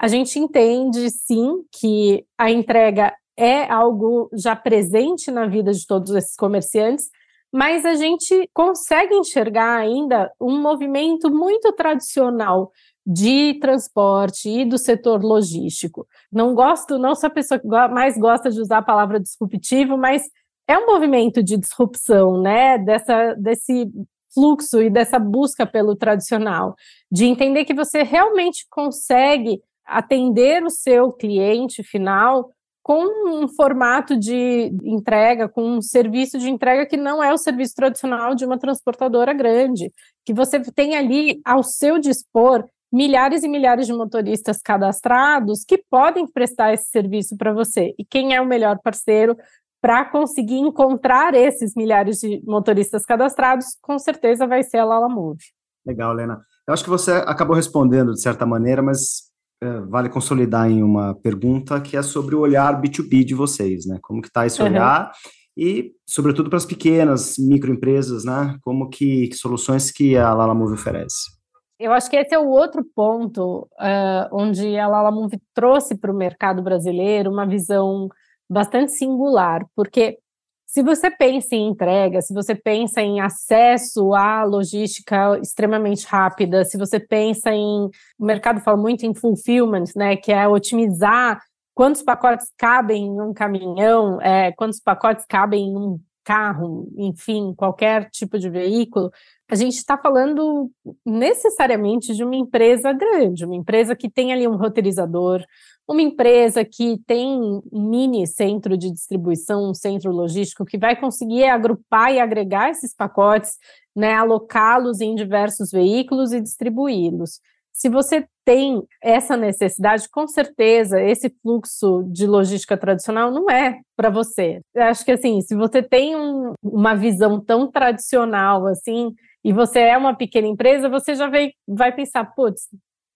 a 0.00 0.06
gente 0.06 0.38
entende 0.38 1.10
sim 1.10 1.64
que 1.72 2.24
a 2.38 2.50
entrega 2.50 3.12
é 3.36 3.70
algo 3.70 4.28
já 4.32 4.54
presente 4.54 5.30
na 5.30 5.46
vida 5.46 5.72
de 5.72 5.86
todos 5.86 6.14
esses 6.14 6.36
comerciantes, 6.36 7.08
mas 7.52 7.84
a 7.84 7.94
gente 7.94 8.48
consegue 8.54 9.14
enxergar 9.14 9.76
ainda 9.76 10.32
um 10.40 10.58
movimento 10.60 11.30
muito 11.30 11.70
tradicional 11.72 12.72
de 13.06 13.58
transporte 13.60 14.48
e 14.48 14.64
do 14.64 14.78
setor 14.78 15.22
logístico. 15.22 16.06
Não 16.30 16.54
gosto, 16.54 16.98
não 16.98 17.14
sou 17.14 17.26
a 17.26 17.30
pessoa 17.30 17.58
que 17.58 17.66
mais 17.66 18.16
gosta 18.16 18.50
de 18.50 18.60
usar 18.60 18.78
a 18.78 18.82
palavra 18.82 19.18
disruptivo, 19.18 19.96
mas 19.96 20.22
é 20.68 20.78
um 20.78 20.86
movimento 20.86 21.42
de 21.42 21.56
disrupção, 21.56 22.40
né? 22.40 22.78
Dessa, 22.78 23.34
desse 23.34 23.90
fluxo 24.32 24.80
e 24.80 24.88
dessa 24.88 25.18
busca 25.18 25.66
pelo 25.66 25.94
tradicional, 25.96 26.74
de 27.10 27.26
entender 27.26 27.64
que 27.64 27.74
você 27.74 28.02
realmente 28.02 28.66
consegue 28.70 29.60
atender 29.84 30.62
o 30.64 30.70
seu 30.70 31.12
cliente 31.12 31.82
final 31.82 32.50
com 32.82 33.04
um 33.28 33.46
formato 33.46 34.18
de 34.18 34.72
entrega, 34.82 35.48
com 35.48 35.62
um 35.62 35.82
serviço 35.82 36.38
de 36.38 36.50
entrega 36.50 36.86
que 36.86 36.96
não 36.96 37.22
é 37.22 37.32
o 37.32 37.38
serviço 37.38 37.74
tradicional 37.76 38.34
de 38.34 38.44
uma 38.44 38.58
transportadora 38.58 39.32
grande, 39.32 39.92
que 40.24 40.34
você 40.34 40.60
tem 40.60 40.96
ali 40.96 41.40
ao 41.44 41.62
seu 41.62 41.98
dispor 41.98 42.64
milhares 42.92 43.42
e 43.42 43.48
milhares 43.48 43.86
de 43.86 43.92
motoristas 43.92 44.60
cadastrados 44.60 45.64
que 45.64 45.82
podem 45.90 46.26
prestar 46.26 46.74
esse 46.74 46.90
serviço 46.90 47.36
para 47.36 47.52
você. 47.52 47.94
E 47.98 48.04
quem 48.04 48.34
é 48.34 48.40
o 48.40 48.46
melhor 48.46 48.78
parceiro 48.82 49.36
para 49.80 50.04
conseguir 50.04 50.58
encontrar 50.58 51.34
esses 51.34 51.74
milhares 51.74 52.18
de 52.18 52.40
motoristas 52.46 53.04
cadastrados, 53.04 53.76
com 53.80 53.98
certeza 53.98 54.46
vai 54.46 54.62
ser 54.62 54.78
a 54.78 54.84
Lala 54.84 55.08
Move. 55.08 55.42
Legal, 55.84 56.12
Lena. 56.12 56.40
Eu 56.68 56.74
acho 56.74 56.84
que 56.84 56.90
você 56.90 57.10
acabou 57.10 57.56
respondendo 57.56 58.12
de 58.12 58.20
certa 58.20 58.46
maneira, 58.46 58.80
mas 58.80 59.32
é, 59.60 59.80
vale 59.80 60.08
consolidar 60.08 60.70
em 60.70 60.82
uma 60.82 61.14
pergunta 61.16 61.80
que 61.80 61.96
é 61.96 62.02
sobre 62.02 62.36
o 62.36 62.40
olhar 62.40 62.80
B2B 62.80 63.24
de 63.24 63.34
vocês, 63.34 63.84
né? 63.86 63.98
Como 64.00 64.22
que 64.22 64.28
está 64.28 64.46
esse 64.46 64.62
olhar 64.62 65.10
e, 65.56 65.92
sobretudo, 66.06 66.48
para 66.48 66.58
as 66.58 66.66
pequenas 66.66 67.36
microempresas, 67.38 68.24
né? 68.24 68.56
Como 68.62 68.88
que, 68.88 69.26
que 69.28 69.36
soluções 69.36 69.90
que 69.90 70.16
a 70.16 70.32
Lala 70.32 70.54
Move 70.54 70.74
oferece? 70.74 71.41
Eu 71.82 71.92
acho 71.92 72.08
que 72.08 72.16
esse 72.16 72.32
é 72.32 72.38
o 72.38 72.46
outro 72.48 72.84
ponto 72.94 73.68
uh, 73.72 74.28
onde 74.30 74.78
a 74.78 74.86
Lala 74.86 75.10
Move 75.10 75.36
trouxe 75.52 75.96
para 75.98 76.12
o 76.12 76.16
mercado 76.16 76.62
brasileiro 76.62 77.28
uma 77.28 77.44
visão 77.44 78.08
bastante 78.48 78.92
singular, 78.92 79.66
porque 79.74 80.16
se 80.64 80.80
você 80.80 81.10
pensa 81.10 81.56
em 81.56 81.66
entrega, 81.68 82.22
se 82.22 82.32
você 82.32 82.54
pensa 82.54 83.02
em 83.02 83.20
acesso 83.20 84.14
à 84.14 84.44
logística 84.44 85.36
extremamente 85.40 86.06
rápida, 86.06 86.64
se 86.64 86.78
você 86.78 87.00
pensa 87.00 87.50
em. 87.50 87.90
O 88.16 88.24
mercado 88.24 88.60
fala 88.60 88.76
muito 88.76 89.04
em 89.04 89.12
fulfillment, 89.12 89.86
né, 89.96 90.14
que 90.16 90.30
é 90.30 90.46
otimizar 90.46 91.42
quantos 91.74 92.00
pacotes 92.00 92.46
cabem 92.56 93.06
em 93.06 93.20
um 93.20 93.34
caminhão, 93.34 94.20
é, 94.20 94.52
quantos 94.52 94.78
pacotes 94.78 95.26
cabem 95.26 95.64
em 95.64 95.76
um 95.76 95.98
carro, 96.24 96.88
enfim, 96.96 97.52
qualquer 97.56 98.08
tipo 98.10 98.38
de 98.38 98.48
veículo, 98.48 99.10
a 99.52 99.54
gente 99.54 99.74
está 99.74 99.98
falando 99.98 100.70
necessariamente 101.04 102.14
de 102.14 102.24
uma 102.24 102.34
empresa 102.34 102.90
grande, 102.90 103.44
uma 103.44 103.54
empresa 103.54 103.94
que 103.94 104.08
tem 104.08 104.32
ali 104.32 104.48
um 104.48 104.56
roteirizador, 104.56 105.44
uma 105.86 106.00
empresa 106.00 106.64
que 106.64 106.98
tem 107.06 107.38
um 107.38 107.60
mini 107.70 108.26
centro 108.26 108.78
de 108.78 108.90
distribuição, 108.90 109.68
um 109.68 109.74
centro 109.74 110.10
logístico, 110.10 110.64
que 110.64 110.78
vai 110.78 110.98
conseguir 110.98 111.44
agrupar 111.44 112.14
e 112.14 112.18
agregar 112.18 112.70
esses 112.70 112.94
pacotes, 112.94 113.58
né, 113.94 114.14
alocá-los 114.14 115.02
em 115.02 115.14
diversos 115.14 115.70
veículos 115.70 116.32
e 116.32 116.40
distribuí-los. 116.40 117.38
Se 117.72 117.88
você 117.88 118.26
tem 118.44 118.82
essa 119.02 119.36
necessidade, 119.36 120.08
com 120.08 120.26
certeza 120.26 121.00
esse 121.00 121.30
fluxo 121.42 122.04
de 122.12 122.26
logística 122.26 122.76
tradicional 122.76 123.30
não 123.30 123.50
é 123.50 123.80
para 123.96 124.10
você. 124.10 124.60
Eu 124.74 124.84
acho 124.84 125.04
que 125.04 125.12
assim, 125.12 125.40
se 125.40 125.54
você 125.54 125.82
tem 125.82 126.14
um, 126.14 126.52
uma 126.62 126.94
visão 126.94 127.40
tão 127.40 127.70
tradicional 127.70 128.66
assim, 128.66 129.14
e 129.44 129.52
você 129.52 129.80
é 129.80 129.96
uma 129.96 130.14
pequena 130.14 130.46
empresa, 130.46 130.88
você 130.88 131.14
já 131.14 131.28
vai, 131.28 131.52
vai 131.66 131.92
pensar, 131.92 132.24
putz, 132.34 132.68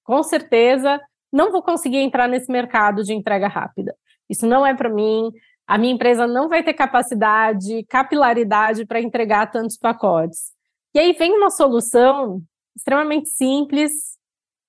com 0.04 0.22
certeza 0.22 1.00
não 1.32 1.50
vou 1.52 1.62
conseguir 1.62 1.98
entrar 1.98 2.28
nesse 2.28 2.50
mercado 2.50 3.02
de 3.02 3.12
entrega 3.12 3.48
rápida. 3.48 3.94
Isso 4.28 4.46
não 4.46 4.66
é 4.66 4.74
para 4.74 4.88
mim. 4.88 5.30
A 5.66 5.76
minha 5.76 5.92
empresa 5.92 6.26
não 6.26 6.48
vai 6.48 6.62
ter 6.62 6.74
capacidade, 6.74 7.84
capilaridade 7.88 8.86
para 8.86 9.00
entregar 9.00 9.50
tantos 9.50 9.76
pacotes. 9.76 10.52
E 10.94 10.98
aí 10.98 11.12
vem 11.12 11.36
uma 11.36 11.50
solução 11.50 12.40
extremamente 12.74 13.28
simples, 13.28 14.16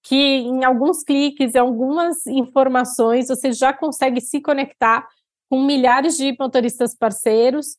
que 0.04 0.16
em 0.16 0.63
alguns 0.63 1.04
cliques, 1.04 1.56
em 1.56 1.60
algumas 1.60 2.25
informações, 2.27 3.27
você 3.27 3.51
já 3.51 3.74
consegue 3.74 4.22
se 4.22 4.42
conectar 4.42 5.08
com 5.50 5.63
milhares 5.63 6.18
de 6.18 6.36
motoristas 6.39 6.96
parceiros, 6.96 7.77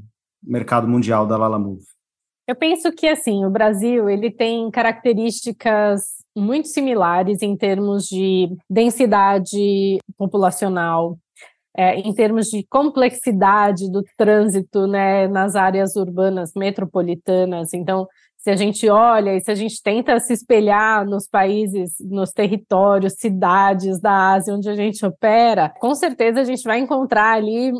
mercado 0.42 0.88
mundial 0.88 1.26
da 1.26 1.36
Lala 1.36 1.58
Move. 1.58 1.84
Eu 2.48 2.54
penso 2.54 2.92
que 2.92 3.08
assim, 3.08 3.44
o 3.44 3.50
Brasil 3.50 4.08
ele 4.08 4.30
tem 4.30 4.70
características 4.70 6.02
muito 6.36 6.68
similares 6.68 7.42
em 7.42 7.56
termos 7.56 8.04
de 8.04 8.48
densidade 8.70 9.98
populacional, 10.16 11.18
é, 11.76 11.96
em 11.96 12.14
termos 12.14 12.46
de 12.46 12.64
complexidade 12.70 13.90
do 13.90 14.02
trânsito 14.16 14.86
né, 14.86 15.26
nas 15.28 15.56
áreas 15.56 15.96
urbanas 15.96 16.52
metropolitanas. 16.56 17.74
Então, 17.74 18.06
se 18.46 18.50
a 18.50 18.54
gente 18.54 18.88
olha 18.88 19.34
e 19.34 19.40
se 19.40 19.50
a 19.50 19.56
gente 19.56 19.82
tenta 19.82 20.20
se 20.20 20.32
espelhar 20.32 21.04
nos 21.04 21.26
países, 21.28 21.96
nos 21.98 22.30
territórios, 22.30 23.14
cidades 23.18 24.00
da 24.00 24.34
Ásia 24.34 24.54
onde 24.54 24.70
a 24.70 24.74
gente 24.76 25.04
opera, 25.04 25.68
com 25.80 25.92
certeza 25.96 26.42
a 26.42 26.44
gente 26.44 26.62
vai 26.62 26.78
encontrar 26.78 27.32
ali 27.32 27.72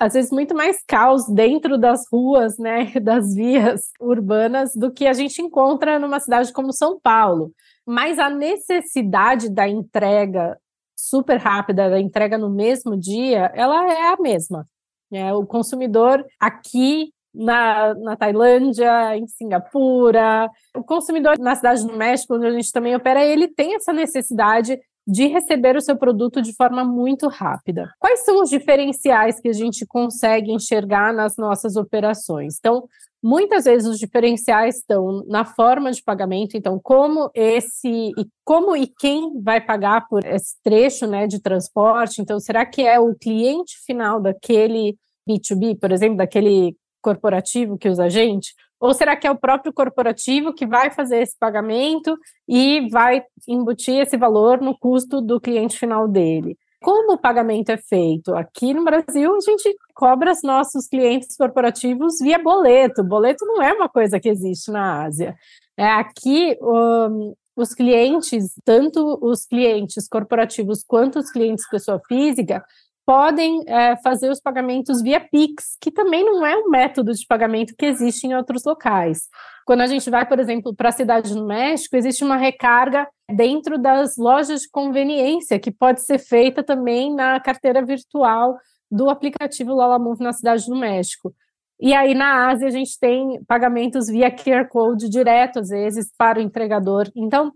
às 0.00 0.14
vezes 0.14 0.30
muito 0.30 0.54
mais 0.54 0.82
caos 0.88 1.26
dentro 1.28 1.76
das 1.76 2.04
ruas, 2.10 2.56
né, 2.56 2.90
das 3.04 3.34
vias 3.34 3.90
urbanas 4.00 4.70
do 4.74 4.90
que 4.90 5.06
a 5.06 5.12
gente 5.12 5.42
encontra 5.42 5.98
numa 5.98 6.18
cidade 6.18 6.54
como 6.54 6.72
São 6.72 6.98
Paulo. 6.98 7.52
Mas 7.86 8.18
a 8.18 8.30
necessidade 8.30 9.50
da 9.50 9.68
entrega 9.68 10.58
super 10.96 11.36
rápida, 11.36 11.90
da 11.90 12.00
entrega 12.00 12.38
no 12.38 12.48
mesmo 12.48 12.98
dia, 12.98 13.52
ela 13.54 13.92
é 13.92 14.14
a 14.14 14.16
mesma. 14.18 14.64
É, 15.12 15.34
o 15.34 15.44
consumidor 15.44 16.24
aqui 16.40 17.12
na, 17.34 17.94
na 17.94 18.16
Tailândia, 18.16 19.16
em 19.16 19.26
Singapura. 19.26 20.48
O 20.76 20.84
consumidor 20.84 21.38
na 21.38 21.54
cidade 21.54 21.86
do 21.86 21.96
México, 21.96 22.36
onde 22.36 22.46
a 22.46 22.52
gente 22.52 22.70
também 22.70 22.94
opera, 22.94 23.24
ele 23.24 23.48
tem 23.48 23.74
essa 23.74 23.92
necessidade 23.92 24.78
de 25.06 25.26
receber 25.26 25.76
o 25.76 25.80
seu 25.80 25.96
produto 25.96 26.40
de 26.40 26.54
forma 26.54 26.84
muito 26.84 27.28
rápida. 27.28 27.90
Quais 27.98 28.24
são 28.24 28.40
os 28.40 28.48
diferenciais 28.48 29.38
que 29.38 29.48
a 29.48 29.52
gente 29.52 29.84
consegue 29.86 30.50
enxergar 30.50 31.12
nas 31.12 31.36
nossas 31.36 31.76
operações? 31.76 32.56
Então, 32.58 32.84
muitas 33.22 33.64
vezes 33.64 33.86
os 33.86 33.98
diferenciais 33.98 34.76
estão 34.76 35.22
na 35.26 35.44
forma 35.44 35.90
de 35.90 36.02
pagamento, 36.02 36.56
então 36.56 36.80
como 36.82 37.30
esse 37.34 38.12
e 38.16 38.26
como 38.44 38.74
e 38.74 38.86
quem 38.86 39.42
vai 39.42 39.60
pagar 39.60 40.06
por 40.08 40.24
esse 40.24 40.54
trecho, 40.62 41.06
né, 41.06 41.26
de 41.26 41.40
transporte? 41.40 42.22
Então, 42.22 42.40
será 42.40 42.64
que 42.64 42.82
é 42.82 42.98
o 42.98 43.14
cliente 43.14 43.74
final 43.84 44.20
daquele 44.20 44.96
B2B, 45.28 45.78
por 45.78 45.92
exemplo, 45.92 46.16
daquele 46.16 46.76
corporativo 47.04 47.76
que 47.76 47.88
usa 47.88 48.04
a 48.04 48.08
gente, 48.08 48.54
Ou 48.80 48.92
será 48.92 49.16
que 49.16 49.26
é 49.26 49.30
o 49.30 49.38
próprio 49.38 49.72
corporativo 49.72 50.52
que 50.52 50.66
vai 50.66 50.90
fazer 50.90 51.22
esse 51.22 51.38
pagamento 51.38 52.18
e 52.46 52.88
vai 52.90 53.22
embutir 53.48 54.00
esse 54.00 54.16
valor 54.16 54.60
no 54.60 54.76
custo 54.78 55.22
do 55.22 55.40
cliente 55.40 55.78
final 55.78 56.08
dele? 56.08 56.58
Como 56.82 57.14
o 57.14 57.18
pagamento 57.18 57.70
é 57.70 57.78
feito? 57.78 58.34
Aqui 58.34 58.74
no 58.74 58.84
Brasil, 58.84 59.34
a 59.34 59.40
gente 59.40 59.74
cobra 59.94 60.32
os 60.32 60.42
nossos 60.42 60.86
clientes 60.86 61.34
corporativos 61.34 62.18
via 62.20 62.38
boleto. 62.38 63.02
Boleto 63.02 63.46
não 63.46 63.62
é 63.62 63.72
uma 63.72 63.88
coisa 63.88 64.20
que 64.20 64.28
existe 64.28 64.70
na 64.70 65.04
Ásia. 65.04 65.34
É, 65.78 65.86
aqui, 65.86 66.54
um, 66.60 67.34
os 67.56 67.72
clientes, 67.72 68.52
tanto 68.64 69.18
os 69.22 69.46
clientes 69.46 70.06
corporativos 70.08 70.84
quanto 70.86 71.18
os 71.20 71.30
clientes 71.30 71.66
pessoa 71.70 72.00
física, 72.06 72.62
podem 73.06 73.62
é, 73.66 73.96
fazer 74.02 74.30
os 74.30 74.40
pagamentos 74.40 75.02
via 75.02 75.20
Pix, 75.20 75.76
que 75.80 75.90
também 75.90 76.24
não 76.24 76.44
é 76.44 76.56
um 76.56 76.70
método 76.70 77.12
de 77.12 77.26
pagamento 77.26 77.74
que 77.76 77.86
existe 77.86 78.26
em 78.26 78.34
outros 78.34 78.64
locais. 78.64 79.28
Quando 79.66 79.82
a 79.82 79.86
gente 79.86 80.08
vai, 80.10 80.26
por 80.26 80.38
exemplo, 80.38 80.74
para 80.74 80.90
a 80.90 80.92
cidade 80.92 81.34
do 81.34 81.46
México, 81.46 81.96
existe 81.96 82.24
uma 82.24 82.36
recarga 82.36 83.06
dentro 83.34 83.78
das 83.78 84.16
lojas 84.16 84.62
de 84.62 84.70
conveniência, 84.70 85.58
que 85.58 85.70
pode 85.70 86.04
ser 86.04 86.18
feita 86.18 86.62
também 86.62 87.14
na 87.14 87.40
carteira 87.40 87.84
virtual 87.84 88.56
do 88.90 89.08
aplicativo 89.08 89.74
Lala 89.74 89.98
Move 89.98 90.22
na 90.22 90.32
cidade 90.32 90.66
do 90.66 90.76
México. 90.76 91.34
E 91.80 91.92
aí, 91.92 92.14
na 92.14 92.48
Ásia, 92.48 92.68
a 92.68 92.70
gente 92.70 92.98
tem 92.98 93.42
pagamentos 93.46 94.06
via 94.06 94.30
QR 94.30 94.68
Code 94.68 95.08
direto, 95.08 95.58
às 95.58 95.68
vezes, 95.68 96.06
para 96.16 96.38
o 96.38 96.42
entregador. 96.42 97.10
Então, 97.16 97.50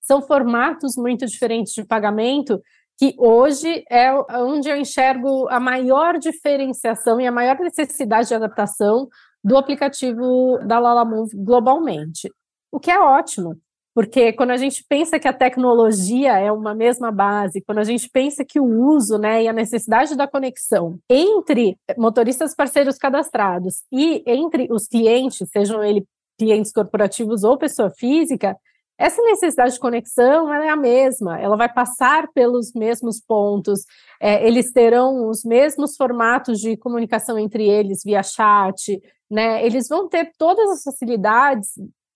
são 0.00 0.22
formatos 0.22 0.94
muito 0.96 1.26
diferentes 1.26 1.72
de 1.72 1.84
pagamento 1.84 2.60
que 3.00 3.14
hoje 3.16 3.82
é 3.90 4.12
onde 4.42 4.68
eu 4.68 4.76
enxergo 4.76 5.48
a 5.48 5.58
maior 5.58 6.18
diferenciação 6.18 7.18
e 7.18 7.26
a 7.26 7.32
maior 7.32 7.58
necessidade 7.58 8.28
de 8.28 8.34
adaptação 8.34 9.08
do 9.42 9.56
aplicativo 9.56 10.58
da 10.66 10.78
Lala 10.78 11.02
Move 11.02 11.34
globalmente. 11.34 12.30
O 12.70 12.78
que 12.78 12.90
é 12.90 13.00
ótimo, 13.00 13.56
porque 13.94 14.34
quando 14.34 14.50
a 14.50 14.58
gente 14.58 14.84
pensa 14.86 15.18
que 15.18 15.26
a 15.26 15.32
tecnologia 15.32 16.38
é 16.38 16.52
uma 16.52 16.74
mesma 16.74 17.10
base, 17.10 17.62
quando 17.66 17.78
a 17.78 17.84
gente 17.84 18.06
pensa 18.12 18.44
que 18.44 18.60
o 18.60 18.66
uso 18.66 19.16
né, 19.16 19.44
e 19.44 19.48
a 19.48 19.52
necessidade 19.54 20.14
da 20.14 20.28
conexão 20.28 20.98
entre 21.08 21.78
motoristas 21.96 22.54
parceiros 22.54 22.98
cadastrados 22.98 23.76
e 23.90 24.22
entre 24.26 24.68
os 24.70 24.86
clientes, 24.86 25.48
sejam 25.50 25.82
eles 25.82 26.04
clientes 26.38 26.70
corporativos 26.70 27.44
ou 27.44 27.56
pessoa 27.56 27.90
física, 27.90 28.56
essa 29.00 29.22
necessidade 29.22 29.72
de 29.72 29.80
conexão 29.80 30.52
é 30.52 30.68
a 30.68 30.76
mesma, 30.76 31.40
ela 31.40 31.56
vai 31.56 31.72
passar 31.72 32.28
pelos 32.34 32.74
mesmos 32.74 33.18
pontos, 33.18 33.80
é, 34.20 34.46
eles 34.46 34.72
terão 34.72 35.26
os 35.26 35.42
mesmos 35.42 35.96
formatos 35.96 36.60
de 36.60 36.76
comunicação 36.76 37.38
entre 37.38 37.66
eles 37.66 38.02
via 38.04 38.22
chat, 38.22 39.00
né? 39.30 39.64
Eles 39.64 39.88
vão 39.88 40.06
ter 40.06 40.30
todas 40.36 40.68
as 40.70 40.82
facilidades 40.82 41.70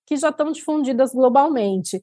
que 0.07 0.15
já 0.15 0.29
estão 0.29 0.53
difundidas 0.53 1.13
globalmente 1.15 2.03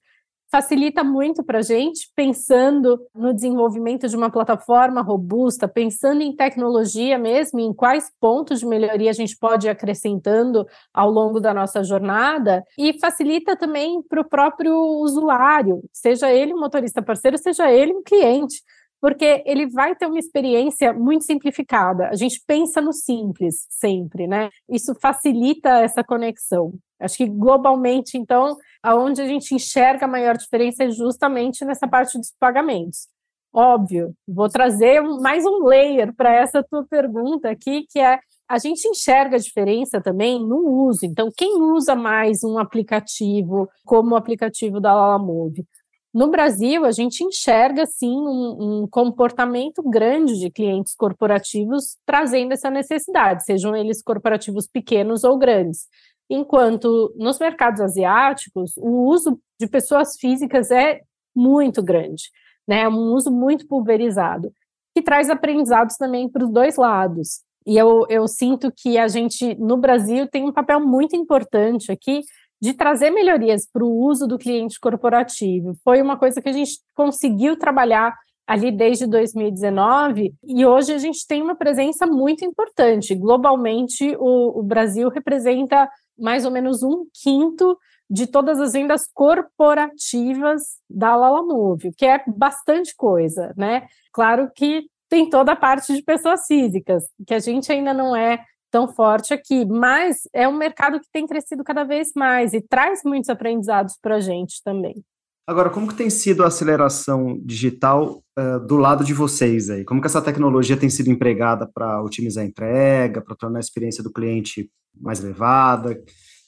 facilita 0.51 1.03
muito 1.03 1.43
para 1.43 1.59
a 1.59 1.61
gente, 1.61 2.11
pensando 2.13 2.99
no 3.15 3.33
desenvolvimento 3.33 4.07
de 4.09 4.17
uma 4.17 4.29
plataforma 4.29 5.01
robusta, 5.01 5.67
pensando 5.67 6.21
em 6.21 6.35
tecnologia 6.35 7.17
mesmo, 7.17 7.59
em 7.61 7.73
quais 7.73 8.11
pontos 8.19 8.59
de 8.59 8.65
melhoria 8.65 9.09
a 9.09 9.13
gente 9.13 9.37
pode 9.37 9.67
ir 9.67 9.69
acrescentando 9.69 10.65
ao 10.93 11.09
longo 11.09 11.39
da 11.39 11.53
nossa 11.53 11.83
jornada, 11.83 12.63
e 12.77 12.99
facilita 12.99 13.55
também 13.55 14.01
para 14.03 14.21
o 14.21 14.27
próprio 14.27 14.75
usuário, 14.75 15.81
seja 15.93 16.31
ele 16.31 16.53
um 16.53 16.59
motorista 16.59 17.01
parceiro, 17.01 17.37
seja 17.37 17.71
ele 17.71 17.93
um 17.93 18.03
cliente 18.03 18.61
porque 19.01 19.41
ele 19.47 19.67
vai 19.67 19.95
ter 19.95 20.05
uma 20.05 20.19
experiência 20.19 20.93
muito 20.93 21.25
simplificada. 21.25 22.09
A 22.09 22.15
gente 22.15 22.39
pensa 22.45 22.79
no 22.79 22.93
simples 22.93 23.65
sempre, 23.67 24.27
né? 24.27 24.51
Isso 24.69 24.93
facilita 25.01 25.81
essa 25.81 26.03
conexão. 26.03 26.71
Acho 27.01 27.17
que 27.17 27.27
globalmente, 27.27 28.17
então, 28.17 28.55
aonde 28.83 29.21
a 29.21 29.27
gente 29.27 29.55
enxerga 29.55 30.05
a 30.05 30.09
maior 30.09 30.37
diferença 30.37 30.83
é 30.83 30.89
justamente 30.89 31.65
nessa 31.65 31.87
parte 31.87 32.17
dos 32.17 32.33
pagamentos. 32.39 33.07
Óbvio, 33.53 34.13
vou 34.25 34.47
trazer 34.47 35.01
mais 35.01 35.45
um 35.45 35.65
layer 35.65 36.15
para 36.15 36.33
essa 36.33 36.63
tua 36.63 36.85
pergunta 36.85 37.49
aqui, 37.49 37.85
que 37.89 37.99
é 37.99 38.17
a 38.47 38.57
gente 38.57 38.87
enxerga 38.87 39.35
a 39.35 39.39
diferença 39.39 40.01
também 40.01 40.39
no 40.39 40.87
uso. 40.87 41.05
Então, 41.05 41.29
quem 41.35 41.61
usa 41.61 41.95
mais 41.95 42.43
um 42.43 42.57
aplicativo 42.57 43.69
como 43.85 44.11
o 44.11 44.15
aplicativo 44.15 44.79
da 44.79 44.93
Lalamove? 44.93 45.65
No 46.13 46.29
Brasil, 46.29 46.83
a 46.83 46.91
gente 46.91 47.23
enxerga, 47.23 47.85
sim, 47.85 48.13
um, 48.13 48.83
um, 48.83 48.87
comportamento 48.89 49.81
grande 49.81 50.37
de 50.37 50.49
clientes 50.49 50.93
corporativos 50.93 51.95
trazendo 52.05 52.51
essa 52.51 52.69
necessidade, 52.69 53.45
sejam 53.45 53.73
eles 53.73 54.03
corporativos 54.03 54.67
pequenos 54.67 55.23
ou 55.23 55.37
grandes. 55.37 55.87
Enquanto 56.33 57.13
nos 57.17 57.37
mercados 57.37 57.81
asiáticos, 57.81 58.71
o 58.77 59.09
uso 59.09 59.37
de 59.59 59.67
pessoas 59.67 60.15
físicas 60.17 60.71
é 60.71 61.01
muito 61.35 61.83
grande, 61.83 62.23
né? 62.65 62.83
É 62.83 62.89
um 62.89 63.13
uso 63.13 63.29
muito 63.29 63.67
pulverizado, 63.67 64.49
que 64.95 65.01
traz 65.01 65.29
aprendizados 65.29 65.97
também 65.97 66.29
para 66.29 66.45
os 66.45 66.49
dois 66.49 66.77
lados. 66.77 67.41
E 67.67 67.77
eu, 67.77 68.05
eu 68.09 68.27
sinto 68.29 68.71
que 68.75 68.97
a 68.97 69.09
gente, 69.09 69.55
no 69.55 69.75
Brasil, 69.75 70.25
tem 70.25 70.45
um 70.45 70.53
papel 70.53 70.79
muito 70.79 71.17
importante 71.17 71.91
aqui 71.91 72.21
de 72.61 72.73
trazer 72.73 73.09
melhorias 73.09 73.67
para 73.69 73.83
o 73.83 73.93
uso 74.05 74.25
do 74.25 74.37
cliente 74.37 74.79
corporativo. 74.79 75.75
Foi 75.83 76.01
uma 76.01 76.17
coisa 76.17 76.41
que 76.41 76.47
a 76.47 76.53
gente 76.53 76.79
conseguiu 76.95 77.57
trabalhar 77.57 78.15
ali 78.47 78.71
desde 78.71 79.05
2019 79.05 80.33
e 80.43 80.65
hoje 80.65 80.93
a 80.93 80.97
gente 80.97 81.25
tem 81.27 81.41
uma 81.41 81.55
presença 81.55 82.05
muito 82.05 82.45
importante. 82.45 83.15
Globalmente, 83.15 84.15
o, 84.17 84.59
o 84.59 84.63
Brasil 84.63 85.09
representa 85.09 85.89
mais 86.17 86.45
ou 86.45 86.51
menos 86.51 86.83
um 86.83 87.05
quinto 87.13 87.77
de 88.09 88.27
todas 88.27 88.59
as 88.59 88.73
vendas 88.73 89.07
corporativas 89.13 90.61
da 90.89 91.15
Lalamove, 91.15 91.93
que 91.95 92.05
é 92.05 92.21
bastante 92.27 92.93
coisa, 92.95 93.53
né? 93.55 93.87
Claro 94.11 94.51
que 94.53 94.85
tem 95.09 95.29
toda 95.29 95.53
a 95.53 95.55
parte 95.55 95.93
de 95.93 96.01
pessoas 96.03 96.45
físicas, 96.45 97.03
que 97.25 97.33
a 97.33 97.39
gente 97.39 97.71
ainda 97.71 97.93
não 97.93 98.15
é 98.15 98.43
tão 98.69 98.87
forte 98.87 99.33
aqui, 99.33 99.65
mas 99.65 100.21
é 100.33 100.47
um 100.47 100.57
mercado 100.57 100.99
que 100.99 101.11
tem 101.11 101.27
crescido 101.27 101.63
cada 101.63 101.83
vez 101.83 102.11
mais 102.15 102.53
e 102.53 102.61
traz 102.61 103.01
muitos 103.03 103.29
aprendizados 103.29 103.97
para 104.01 104.15
a 104.15 104.19
gente 104.21 104.63
também. 104.63 105.03
Agora, 105.45 105.69
como 105.69 105.87
que 105.87 105.95
tem 105.95 106.09
sido 106.09 106.43
a 106.43 106.47
aceleração 106.47 107.39
digital 107.43 108.23
uh, 108.37 108.59
do 108.65 108.77
lado 108.77 109.03
de 109.03 109.13
vocês 109.13 109.69
aí? 109.69 109.83
Como 109.83 109.99
que 109.99 110.07
essa 110.07 110.21
tecnologia 110.21 110.77
tem 110.77 110.89
sido 110.89 111.09
empregada 111.09 111.67
para 111.73 112.01
otimizar 112.03 112.43
a 112.43 112.47
entrega, 112.47 113.21
para 113.21 113.35
tornar 113.35 113.57
a 113.57 113.61
experiência 113.61 114.03
do 114.03 114.11
cliente 114.11 114.69
mais 114.95 115.23
elevada? 115.23 115.99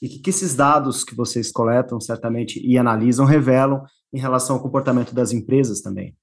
E 0.01 0.07
que, 0.07 0.19
que 0.19 0.29
esses 0.29 0.55
dados 0.55 1.03
que 1.03 1.15
vocês 1.15 1.51
coletam, 1.51 1.99
certamente, 1.99 2.61
e 2.63 2.77
analisam, 2.77 3.25
revelam 3.25 3.83
em 4.13 4.19
relação 4.19 4.57
ao 4.57 4.61
comportamento 4.61 5.13
das 5.13 5.31
empresas 5.31 5.81
também? 5.81 6.15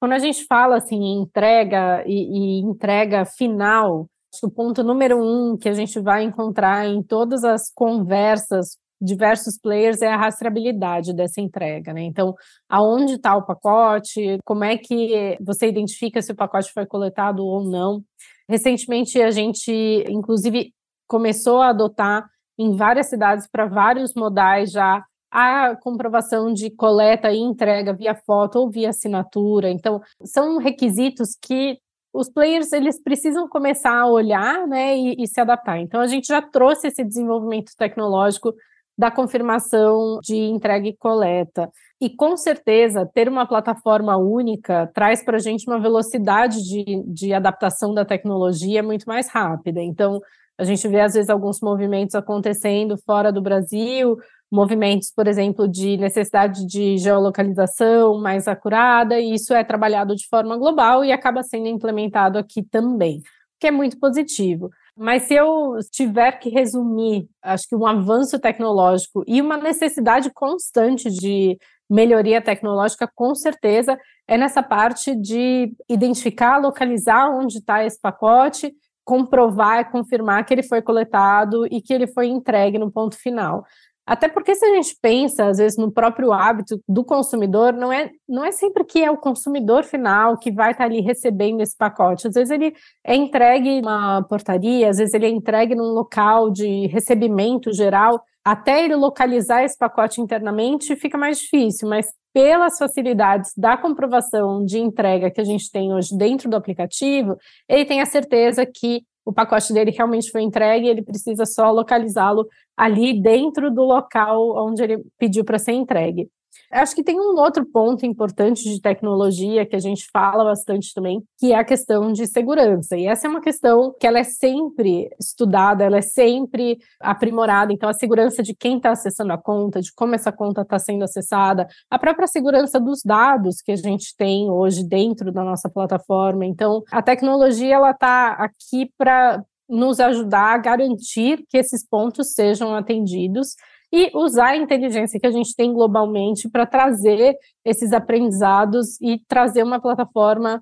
Quando 0.00 0.12
a 0.12 0.18
gente 0.18 0.44
fala 0.46 0.76
assim 0.76 0.96
em 0.96 1.22
entrega 1.22 2.04
e, 2.06 2.58
e 2.58 2.60
entrega 2.60 3.24
final, 3.24 4.08
o 4.42 4.50
ponto 4.50 4.82
número 4.82 5.18
um 5.22 5.56
que 5.56 5.68
a 5.68 5.72
gente 5.72 6.00
vai 6.00 6.24
encontrar 6.24 6.86
em 6.86 7.02
todas 7.02 7.44
as 7.44 7.70
conversas 7.72 8.76
diversos 9.04 9.58
players 9.58 10.00
é 10.02 10.08
a 10.08 10.16
rastreabilidade 10.16 11.12
dessa 11.12 11.40
entrega, 11.40 11.92
né? 11.92 12.02
Então, 12.02 12.34
aonde 12.68 13.14
está 13.14 13.36
o 13.36 13.44
pacote, 13.44 14.38
como 14.44 14.64
é 14.64 14.78
que 14.78 15.36
você 15.40 15.68
identifica 15.68 16.22
se 16.22 16.32
o 16.32 16.36
pacote 16.36 16.72
foi 16.72 16.86
coletado 16.86 17.44
ou 17.44 17.62
não. 17.62 18.02
Recentemente, 18.48 19.20
a 19.20 19.30
gente, 19.30 19.72
inclusive, 20.08 20.72
começou 21.06 21.60
a 21.60 21.68
adotar 21.68 22.26
em 22.58 22.76
várias 22.76 23.08
cidades 23.08 23.48
para 23.50 23.66
vários 23.66 24.14
modais 24.14 24.70
já 24.70 25.04
a 25.30 25.74
comprovação 25.76 26.52
de 26.52 26.70
coleta 26.70 27.32
e 27.32 27.38
entrega 27.38 27.92
via 27.92 28.14
foto 28.14 28.60
ou 28.60 28.70
via 28.70 28.90
assinatura. 28.90 29.68
Então, 29.68 30.00
são 30.24 30.58
requisitos 30.58 31.36
que 31.40 31.76
os 32.12 32.30
players 32.30 32.72
eles 32.72 33.02
precisam 33.02 33.48
começar 33.48 33.98
a 33.98 34.06
olhar 34.06 34.64
né, 34.68 34.96
e, 34.96 35.16
e, 35.18 35.26
se 35.26 35.40
adaptar. 35.40 35.80
Então, 35.80 36.00
a 36.00 36.06
gente 36.06 36.28
já 36.28 36.40
trouxe 36.40 36.86
esse 36.86 37.02
desenvolvimento 37.02 37.72
tecnológico 37.76 38.54
da 38.96 39.10
confirmação 39.10 40.20
de 40.22 40.36
entrega 40.36 40.86
e 40.88 40.96
coleta. 40.96 41.68
E 42.00 42.08
com 42.08 42.36
certeza, 42.36 43.08
ter 43.12 43.28
uma 43.28 43.46
plataforma 43.46 44.16
única 44.16 44.90
traz 44.94 45.24
para 45.24 45.36
a 45.36 45.40
gente 45.40 45.68
uma 45.68 45.80
velocidade 45.80 46.62
de, 46.62 47.02
de 47.06 47.32
adaptação 47.32 47.92
da 47.92 48.04
tecnologia 48.04 48.82
muito 48.82 49.04
mais 49.06 49.28
rápida. 49.28 49.80
Então, 49.80 50.20
a 50.56 50.64
gente 50.64 50.86
vê, 50.86 51.00
às 51.00 51.14
vezes, 51.14 51.28
alguns 51.28 51.60
movimentos 51.60 52.14
acontecendo 52.14 52.96
fora 53.04 53.32
do 53.32 53.42
Brasil, 53.42 54.16
movimentos, 54.50 55.10
por 55.10 55.26
exemplo, 55.26 55.66
de 55.66 55.96
necessidade 55.96 56.64
de 56.64 56.96
geolocalização 56.96 58.20
mais 58.20 58.46
acurada, 58.46 59.18
e 59.18 59.34
isso 59.34 59.52
é 59.52 59.64
trabalhado 59.64 60.14
de 60.14 60.28
forma 60.28 60.56
global 60.56 61.04
e 61.04 61.10
acaba 61.10 61.42
sendo 61.42 61.66
implementado 61.66 62.38
aqui 62.38 62.62
também, 62.62 63.20
que 63.58 63.66
é 63.66 63.70
muito 63.72 63.98
positivo. 63.98 64.70
Mas 64.96 65.24
se 65.24 65.34
eu 65.34 65.76
tiver 65.90 66.38
que 66.38 66.48
resumir, 66.48 67.28
acho 67.42 67.68
que 67.68 67.74
um 67.74 67.86
avanço 67.86 68.38
tecnológico 68.38 69.24
e 69.26 69.40
uma 69.40 69.56
necessidade 69.56 70.30
constante 70.32 71.10
de 71.10 71.58
melhoria 71.90 72.40
tecnológica, 72.40 73.10
com 73.14 73.34
certeza, 73.34 73.98
é 74.26 74.38
nessa 74.38 74.62
parte 74.62 75.14
de 75.14 75.74
identificar, 75.88 76.58
localizar 76.58 77.28
onde 77.30 77.58
está 77.58 77.84
esse 77.84 78.00
pacote 78.00 78.72
comprovar, 79.04 79.90
confirmar 79.92 80.44
que 80.44 80.54
ele 80.54 80.62
foi 80.62 80.80
coletado 80.80 81.66
e 81.66 81.80
que 81.80 81.92
ele 81.92 82.06
foi 82.06 82.26
entregue 82.26 82.78
no 82.78 82.90
ponto 82.90 83.16
final. 83.16 83.64
Até 84.06 84.28
porque 84.28 84.54
se 84.54 84.64
a 84.64 84.74
gente 84.74 84.96
pensa, 85.00 85.46
às 85.46 85.56
vezes, 85.56 85.78
no 85.78 85.90
próprio 85.90 86.32
hábito 86.32 86.78
do 86.86 87.02
consumidor, 87.02 87.72
não 87.72 87.90
é, 87.90 88.10
não 88.28 88.44
é 88.44 88.52
sempre 88.52 88.84
que 88.84 89.02
é 89.02 89.10
o 89.10 89.16
consumidor 89.16 89.82
final 89.84 90.36
que 90.36 90.52
vai 90.52 90.72
estar 90.72 90.84
ali 90.84 91.00
recebendo 91.00 91.62
esse 91.62 91.76
pacote. 91.76 92.28
Às 92.28 92.34
vezes 92.34 92.50
ele 92.50 92.74
é 93.02 93.14
entregue 93.14 93.80
uma 93.80 94.22
portaria, 94.24 94.90
às 94.90 94.98
vezes 94.98 95.14
ele 95.14 95.26
é 95.26 95.30
entregue 95.30 95.74
num 95.74 95.92
local 95.92 96.50
de 96.50 96.86
recebimento 96.88 97.72
geral. 97.72 98.22
Até 98.44 98.84
ele 98.84 98.94
localizar 98.94 99.64
esse 99.64 99.78
pacote 99.78 100.20
internamente 100.20 100.94
fica 100.96 101.16
mais 101.16 101.38
difícil, 101.38 101.88
mas 101.88 102.06
pelas 102.34 102.76
facilidades 102.76 103.52
da 103.56 103.76
comprovação 103.76 104.64
de 104.64 104.78
entrega 104.78 105.30
que 105.30 105.40
a 105.40 105.44
gente 105.44 105.70
tem 105.70 105.94
hoje 105.94 106.14
dentro 106.14 106.50
do 106.50 106.56
aplicativo, 106.56 107.38
ele 107.66 107.86
tem 107.86 108.02
a 108.02 108.06
certeza 108.06 108.66
que 108.66 109.02
o 109.24 109.32
pacote 109.32 109.72
dele 109.72 109.90
realmente 109.90 110.30
foi 110.30 110.42
entregue, 110.42 110.86
ele 110.86 111.02
precisa 111.02 111.46
só 111.46 111.70
localizá-lo 111.70 112.46
ali 112.76 113.20
dentro 113.20 113.70
do 113.70 113.82
local 113.82 114.54
onde 114.66 114.82
ele 114.82 115.04
pediu 115.18 115.44
para 115.44 115.58
ser 115.58 115.72
entregue. 115.72 116.28
Acho 116.70 116.94
que 116.94 117.02
tem 117.02 117.18
um 117.18 117.36
outro 117.36 117.64
ponto 117.64 118.04
importante 118.04 118.64
de 118.64 118.80
tecnologia 118.80 119.66
que 119.66 119.76
a 119.76 119.80
gente 119.80 120.08
fala 120.12 120.44
bastante 120.44 120.92
também, 120.94 121.22
que 121.38 121.52
é 121.52 121.56
a 121.56 121.64
questão 121.64 122.12
de 122.12 122.26
segurança. 122.26 122.96
E 122.96 123.06
essa 123.06 123.26
é 123.26 123.30
uma 123.30 123.40
questão 123.40 123.94
que 123.98 124.06
ela 124.06 124.18
é 124.18 124.24
sempre 124.24 125.10
estudada, 125.20 125.84
ela 125.84 125.98
é 125.98 126.02
sempre 126.02 126.78
aprimorada. 127.00 127.72
Então, 127.72 127.88
a 127.88 127.94
segurança 127.94 128.42
de 128.42 128.54
quem 128.54 128.76
está 128.76 128.90
acessando 128.90 129.32
a 129.32 129.38
conta, 129.38 129.80
de 129.80 129.92
como 129.94 130.14
essa 130.14 130.32
conta 130.32 130.62
está 130.62 130.78
sendo 130.78 131.04
acessada, 131.04 131.66
a 131.90 131.98
própria 131.98 132.26
segurança 132.26 132.80
dos 132.80 133.02
dados 133.04 133.60
que 133.60 133.72
a 133.72 133.76
gente 133.76 134.14
tem 134.16 134.50
hoje 134.50 134.84
dentro 134.86 135.32
da 135.32 135.44
nossa 135.44 135.68
plataforma. 135.68 136.44
Então, 136.44 136.82
a 136.90 137.02
tecnologia 137.02 137.74
ela 137.74 137.90
está 137.90 138.32
aqui 138.32 138.90
para 138.96 139.42
nos 139.68 139.98
ajudar 139.98 140.54
a 140.54 140.58
garantir 140.58 141.44
que 141.48 141.56
esses 141.56 141.86
pontos 141.86 142.34
sejam 142.34 142.74
atendidos 142.74 143.54
e 143.94 144.10
usar 144.12 144.48
a 144.48 144.56
inteligência 144.56 145.20
que 145.20 145.26
a 145.26 145.30
gente 145.30 145.54
tem 145.54 145.72
globalmente 145.72 146.50
para 146.50 146.66
trazer 146.66 147.36
esses 147.64 147.92
aprendizados 147.92 149.00
e 149.00 149.20
trazer 149.28 149.62
uma 149.62 149.80
plataforma 149.80 150.60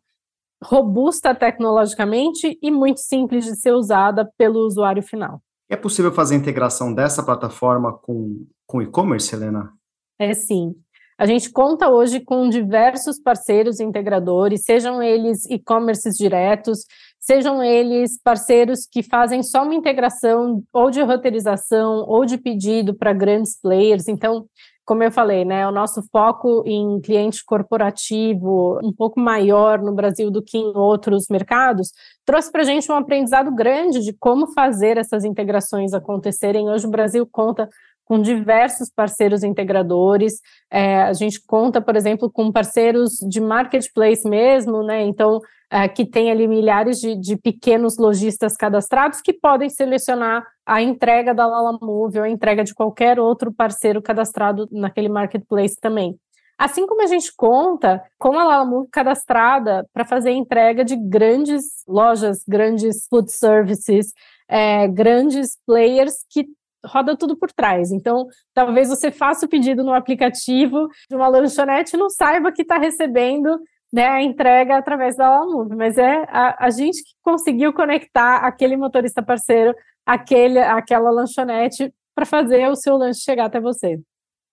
robusta 0.62 1.34
tecnologicamente 1.34 2.58
e 2.62 2.70
muito 2.70 3.00
simples 3.00 3.46
de 3.46 3.56
ser 3.56 3.72
usada 3.72 4.30
pelo 4.36 4.66
usuário 4.66 5.02
final. 5.02 5.40
É 5.66 5.76
possível 5.76 6.12
fazer 6.12 6.34
a 6.34 6.38
integração 6.38 6.92
dessa 6.92 7.22
plataforma 7.22 7.98
com 8.02 8.44
o 8.74 8.82
e-commerce, 8.82 9.34
Helena? 9.34 9.72
É 10.18 10.34
sim. 10.34 10.74
A 11.18 11.24
gente 11.24 11.50
conta 11.50 11.88
hoje 11.88 12.20
com 12.20 12.50
diversos 12.50 13.18
parceiros 13.18 13.80
integradores, 13.80 14.64
sejam 14.64 15.02
eles 15.02 15.46
e-commerces 15.48 16.16
diretos, 16.16 16.80
sejam 17.22 17.62
eles 17.62 18.20
parceiros 18.20 18.84
que 18.84 19.00
fazem 19.00 19.44
só 19.44 19.62
uma 19.62 19.76
integração 19.76 20.62
ou 20.72 20.90
de 20.90 21.00
roteirização 21.00 22.04
ou 22.08 22.26
de 22.26 22.36
pedido 22.36 22.94
para 22.94 23.12
grandes 23.12 23.58
players. 23.60 24.08
Então, 24.08 24.44
como 24.84 25.04
eu 25.04 25.12
falei, 25.12 25.44
né, 25.44 25.64
o 25.68 25.70
nosso 25.70 26.02
foco 26.10 26.64
em 26.66 27.00
cliente 27.00 27.44
corporativo 27.46 28.80
um 28.82 28.92
pouco 28.92 29.20
maior 29.20 29.80
no 29.80 29.94
Brasil 29.94 30.32
do 30.32 30.42
que 30.42 30.58
em 30.58 30.76
outros 30.76 31.26
mercados, 31.30 31.92
trouxe 32.26 32.50
para 32.50 32.62
a 32.62 32.64
gente 32.64 32.90
um 32.90 32.96
aprendizado 32.96 33.54
grande 33.54 34.00
de 34.00 34.12
como 34.18 34.48
fazer 34.48 34.96
essas 34.96 35.24
integrações 35.24 35.94
acontecerem. 35.94 36.68
Hoje 36.68 36.88
o 36.88 36.90
Brasil 36.90 37.24
conta 37.30 37.68
com 38.04 38.20
diversos 38.20 38.90
parceiros 38.90 39.42
integradores. 39.42 40.34
É, 40.70 41.02
a 41.02 41.12
gente 41.12 41.40
conta, 41.46 41.80
por 41.80 41.96
exemplo, 41.96 42.30
com 42.30 42.52
parceiros 42.52 43.14
de 43.28 43.40
marketplace 43.40 44.28
mesmo, 44.28 44.82
né? 44.82 45.02
Então, 45.02 45.40
é, 45.70 45.88
que 45.88 46.04
tem 46.04 46.30
ali 46.30 46.46
milhares 46.46 46.98
de, 47.00 47.16
de, 47.16 47.34
pequenos 47.34 47.96
lojistas 47.96 48.54
cadastrados 48.56 49.22
que 49.22 49.32
podem 49.32 49.70
selecionar 49.70 50.46
a 50.66 50.82
entrega 50.82 51.32
da 51.32 51.46
Lala 51.46 51.78
Move 51.80 52.18
ou 52.18 52.24
a 52.24 52.28
entrega 52.28 52.62
de 52.62 52.74
qualquer 52.74 53.18
outro 53.18 53.50
parceiro 53.50 54.02
cadastrado 54.02 54.68
naquele 54.70 55.08
marketplace 55.08 55.80
também. 55.80 56.14
Assim 56.58 56.86
como 56.86 57.02
a 57.02 57.06
gente 57.06 57.34
conta 57.34 58.02
com 58.18 58.38
a 58.38 58.44
Lala 58.44 58.66
Move 58.66 58.88
cadastrada 58.92 59.86
para 59.94 60.04
fazer 60.04 60.32
entrega 60.32 60.84
de 60.84 60.94
grandes 60.94 61.82
lojas, 61.88 62.44
grandes 62.46 63.06
food 63.08 63.32
services, 63.32 64.12
é, 64.46 64.86
grandes 64.86 65.56
players 65.66 66.24
que 66.28 66.46
roda 66.84 67.16
tudo 67.16 67.36
por 67.36 67.52
trás. 67.52 67.92
Então, 67.92 68.26
talvez 68.54 68.88
você 68.88 69.10
faça 69.10 69.46
o 69.46 69.48
pedido 69.48 69.84
no 69.84 69.92
aplicativo 69.92 70.88
de 71.08 71.16
uma 71.16 71.28
lanchonete 71.28 71.94
e 71.94 71.98
não 71.98 72.10
saiba 72.10 72.52
que 72.52 72.62
está 72.62 72.78
recebendo 72.78 73.58
né, 73.92 74.08
a 74.08 74.22
entrega 74.22 74.78
através 74.78 75.16
da 75.16 75.26
Alamove, 75.26 75.76
mas 75.76 75.98
é 75.98 76.24
a, 76.28 76.66
a, 76.66 76.70
gente 76.70 77.02
que 77.02 77.10
conseguiu 77.22 77.72
conectar 77.72 78.38
aquele 78.38 78.76
motorista 78.76 79.22
parceiro, 79.22 79.74
aquele, 80.06 80.58
aquela 80.58 81.10
lanchonete, 81.10 81.92
para 82.14 82.24
fazer 82.24 82.68
o 82.68 82.76
seu 82.76 82.96
lanche 82.96 83.20
chegar 83.20 83.46
até 83.46 83.60
você. 83.60 84.00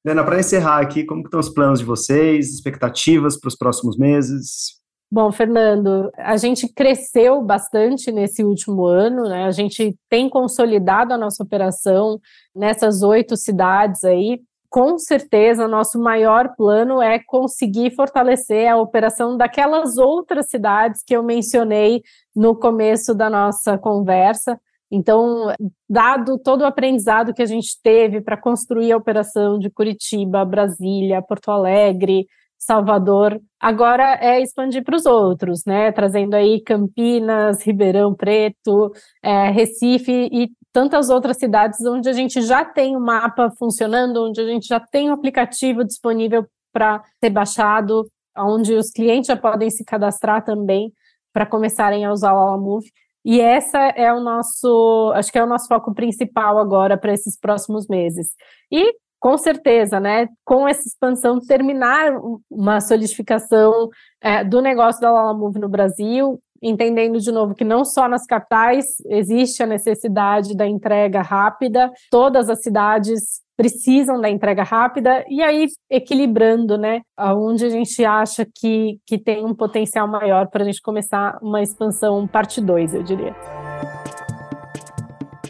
Helena, 0.05 0.23
para 0.23 0.39
encerrar 0.39 0.79
aqui, 0.79 1.03
como 1.05 1.21
estão 1.21 1.39
os 1.39 1.49
planos 1.49 1.79
de 1.79 1.85
vocês, 1.85 2.53
expectativas 2.53 3.39
para 3.39 3.47
os 3.49 3.55
próximos 3.55 3.97
meses? 3.97 4.78
Bom, 5.11 5.31
Fernando, 5.31 6.11
a 6.17 6.37
gente 6.37 6.71
cresceu 6.71 7.41
bastante 7.41 8.11
nesse 8.11 8.43
último 8.43 8.85
ano, 8.85 9.23
né? 9.23 9.45
A 9.45 9.51
gente 9.51 9.97
tem 10.07 10.29
consolidado 10.29 11.11
a 11.11 11.17
nossa 11.17 11.43
operação 11.43 12.19
nessas 12.55 13.01
oito 13.01 13.35
cidades 13.35 14.03
aí. 14.03 14.39
Com 14.69 14.99
certeza, 14.99 15.67
nosso 15.67 15.99
maior 15.99 16.53
plano 16.55 17.01
é 17.01 17.17
conseguir 17.25 17.95
fortalecer 17.95 18.71
a 18.71 18.77
operação 18.77 19.35
daquelas 19.35 19.97
outras 19.97 20.47
cidades 20.47 21.01
que 21.03 21.15
eu 21.15 21.23
mencionei 21.23 22.03
no 22.35 22.55
começo 22.55 23.15
da 23.15 23.31
nossa 23.31 23.79
conversa. 23.79 24.59
Então, 24.91 25.51
dado 25.89 26.37
todo 26.37 26.61
o 26.61 26.65
aprendizado 26.65 27.33
que 27.33 27.41
a 27.41 27.47
gente 27.47 27.81
teve 27.81 28.21
para 28.21 28.37
construir 28.39 28.91
a 28.91 28.97
operação 28.97 29.57
de 29.57 29.71
Curitiba, 29.71 30.45
Brasília, 30.45 31.19
Porto 31.19 31.49
Alegre, 31.49 32.27
Salvador, 32.59 33.39
agora 33.59 34.17
é 34.21 34.41
expandir 34.41 34.83
para 34.83 34.95
os 34.95 35.05
outros, 35.05 35.63
né? 35.65 35.91
Trazendo 35.93 36.35
aí 36.35 36.61
Campinas, 36.61 37.65
Ribeirão 37.65 38.13
Preto, 38.13 38.91
é, 39.23 39.49
Recife 39.49 40.29
e 40.31 40.49
tantas 40.73 41.09
outras 41.09 41.37
cidades 41.37 41.83
onde 41.85 42.09
a 42.09 42.13
gente 42.13 42.41
já 42.41 42.65
tem 42.65 42.95
o 42.95 42.99
mapa 42.99 43.49
funcionando, 43.57 44.27
onde 44.27 44.41
a 44.41 44.45
gente 44.45 44.67
já 44.67 44.79
tem 44.79 45.09
o 45.09 45.13
aplicativo 45.13 45.83
disponível 45.85 46.45
para 46.71 47.01
ser 47.23 47.29
baixado, 47.29 48.05
onde 48.37 48.73
os 48.73 48.91
clientes 48.91 49.27
já 49.27 49.37
podem 49.37 49.69
se 49.69 49.83
cadastrar 49.83 50.43
também 50.43 50.91
para 51.33 51.45
começarem 51.45 52.05
a 52.05 52.11
usar 52.11 52.33
o 52.33 52.37
Alamove. 52.37 52.89
E 53.25 53.39
essa 53.39 53.79
é 53.95 54.13
o 54.13 54.19
nosso, 54.19 55.11
acho 55.15 55.31
que 55.31 55.37
é 55.37 55.43
o 55.43 55.47
nosso 55.47 55.67
foco 55.67 55.93
principal 55.93 56.57
agora 56.57 56.97
para 56.97 57.13
esses 57.13 57.37
próximos 57.37 57.87
meses. 57.87 58.29
E 58.71 58.93
com 59.19 59.37
certeza, 59.37 59.99
né, 59.99 60.27
com 60.45 60.67
essa 60.67 60.87
expansão, 60.87 61.39
terminar 61.39 62.13
uma 62.49 62.79
solidificação 62.79 63.89
é, 64.21 64.43
do 64.43 64.61
negócio 64.61 65.01
da 65.01 65.11
Lala 65.11 65.33
Move 65.33 65.59
no 65.59 65.69
Brasil, 65.69 66.39
entendendo 66.61 67.19
de 67.19 67.31
novo 67.31 67.55
que 67.55 67.63
não 67.63 67.85
só 67.85 68.07
nas 68.07 68.25
capitais 68.25 68.85
existe 69.07 69.63
a 69.63 69.65
necessidade 69.65 70.55
da 70.55 70.67
entrega 70.67 71.21
rápida, 71.21 71.91
todas 72.09 72.49
as 72.49 72.61
cidades 72.61 73.41
precisam 73.55 74.21
da 74.21 74.29
entrega 74.29 74.63
rápida, 74.63 75.25
e 75.27 75.41
aí 75.43 75.67
equilibrando, 75.89 76.77
né, 76.77 77.01
aonde 77.17 77.65
a 77.65 77.69
gente 77.69 78.05
acha 78.05 78.45
que, 78.45 78.99
que 79.05 79.17
tem 79.17 79.45
um 79.45 79.53
potencial 79.53 80.07
maior 80.07 80.47
para 80.47 80.63
a 80.63 80.65
gente 80.65 80.81
começar 80.81 81.37
uma 81.41 81.61
expansão 81.61 82.25
parte 82.25 82.61
2, 82.61 82.93
eu 82.93 83.03
diria. 83.03 83.35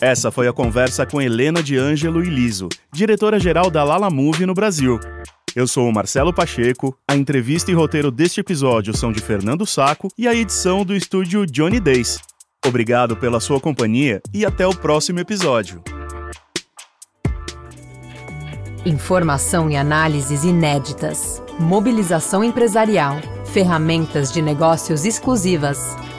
Essa 0.01 0.31
foi 0.31 0.47
a 0.47 0.53
conversa 0.53 1.05
com 1.05 1.21
Helena 1.21 1.61
de 1.61 1.77
Ângelo 1.77 2.23
e 2.23 2.29
Liso, 2.29 2.69
diretora-geral 2.89 3.69
da 3.69 3.83
Lala 3.83 4.09
Move 4.09 4.45
no 4.45 4.53
Brasil. 4.53 4.97
Eu 5.53 5.67
sou 5.67 5.89
o 5.89 5.93
Marcelo 5.93 6.33
Pacheco, 6.33 6.97
a 7.05 7.17
entrevista 7.17 7.69
e 7.69 7.73
roteiro 7.73 8.09
deste 8.09 8.39
episódio 8.39 8.95
são 8.95 9.11
de 9.11 9.19
Fernando 9.19 9.65
Saco 9.65 10.07
e 10.17 10.25
a 10.25 10.33
edição 10.33 10.85
do 10.85 10.95
estúdio 10.95 11.45
Johnny 11.45 11.81
Days. 11.81 12.17
Obrigado 12.65 13.17
pela 13.17 13.41
sua 13.41 13.59
companhia 13.59 14.21
e 14.33 14.45
até 14.45 14.65
o 14.65 14.73
próximo 14.73 15.19
episódio. 15.19 15.83
Informação 18.85 19.69
e 19.69 19.75
análises 19.75 20.45
inéditas, 20.45 21.43
mobilização 21.59 22.41
empresarial, 22.41 23.17
ferramentas 23.51 24.31
de 24.31 24.41
negócios 24.41 25.03
exclusivas. 25.03 25.97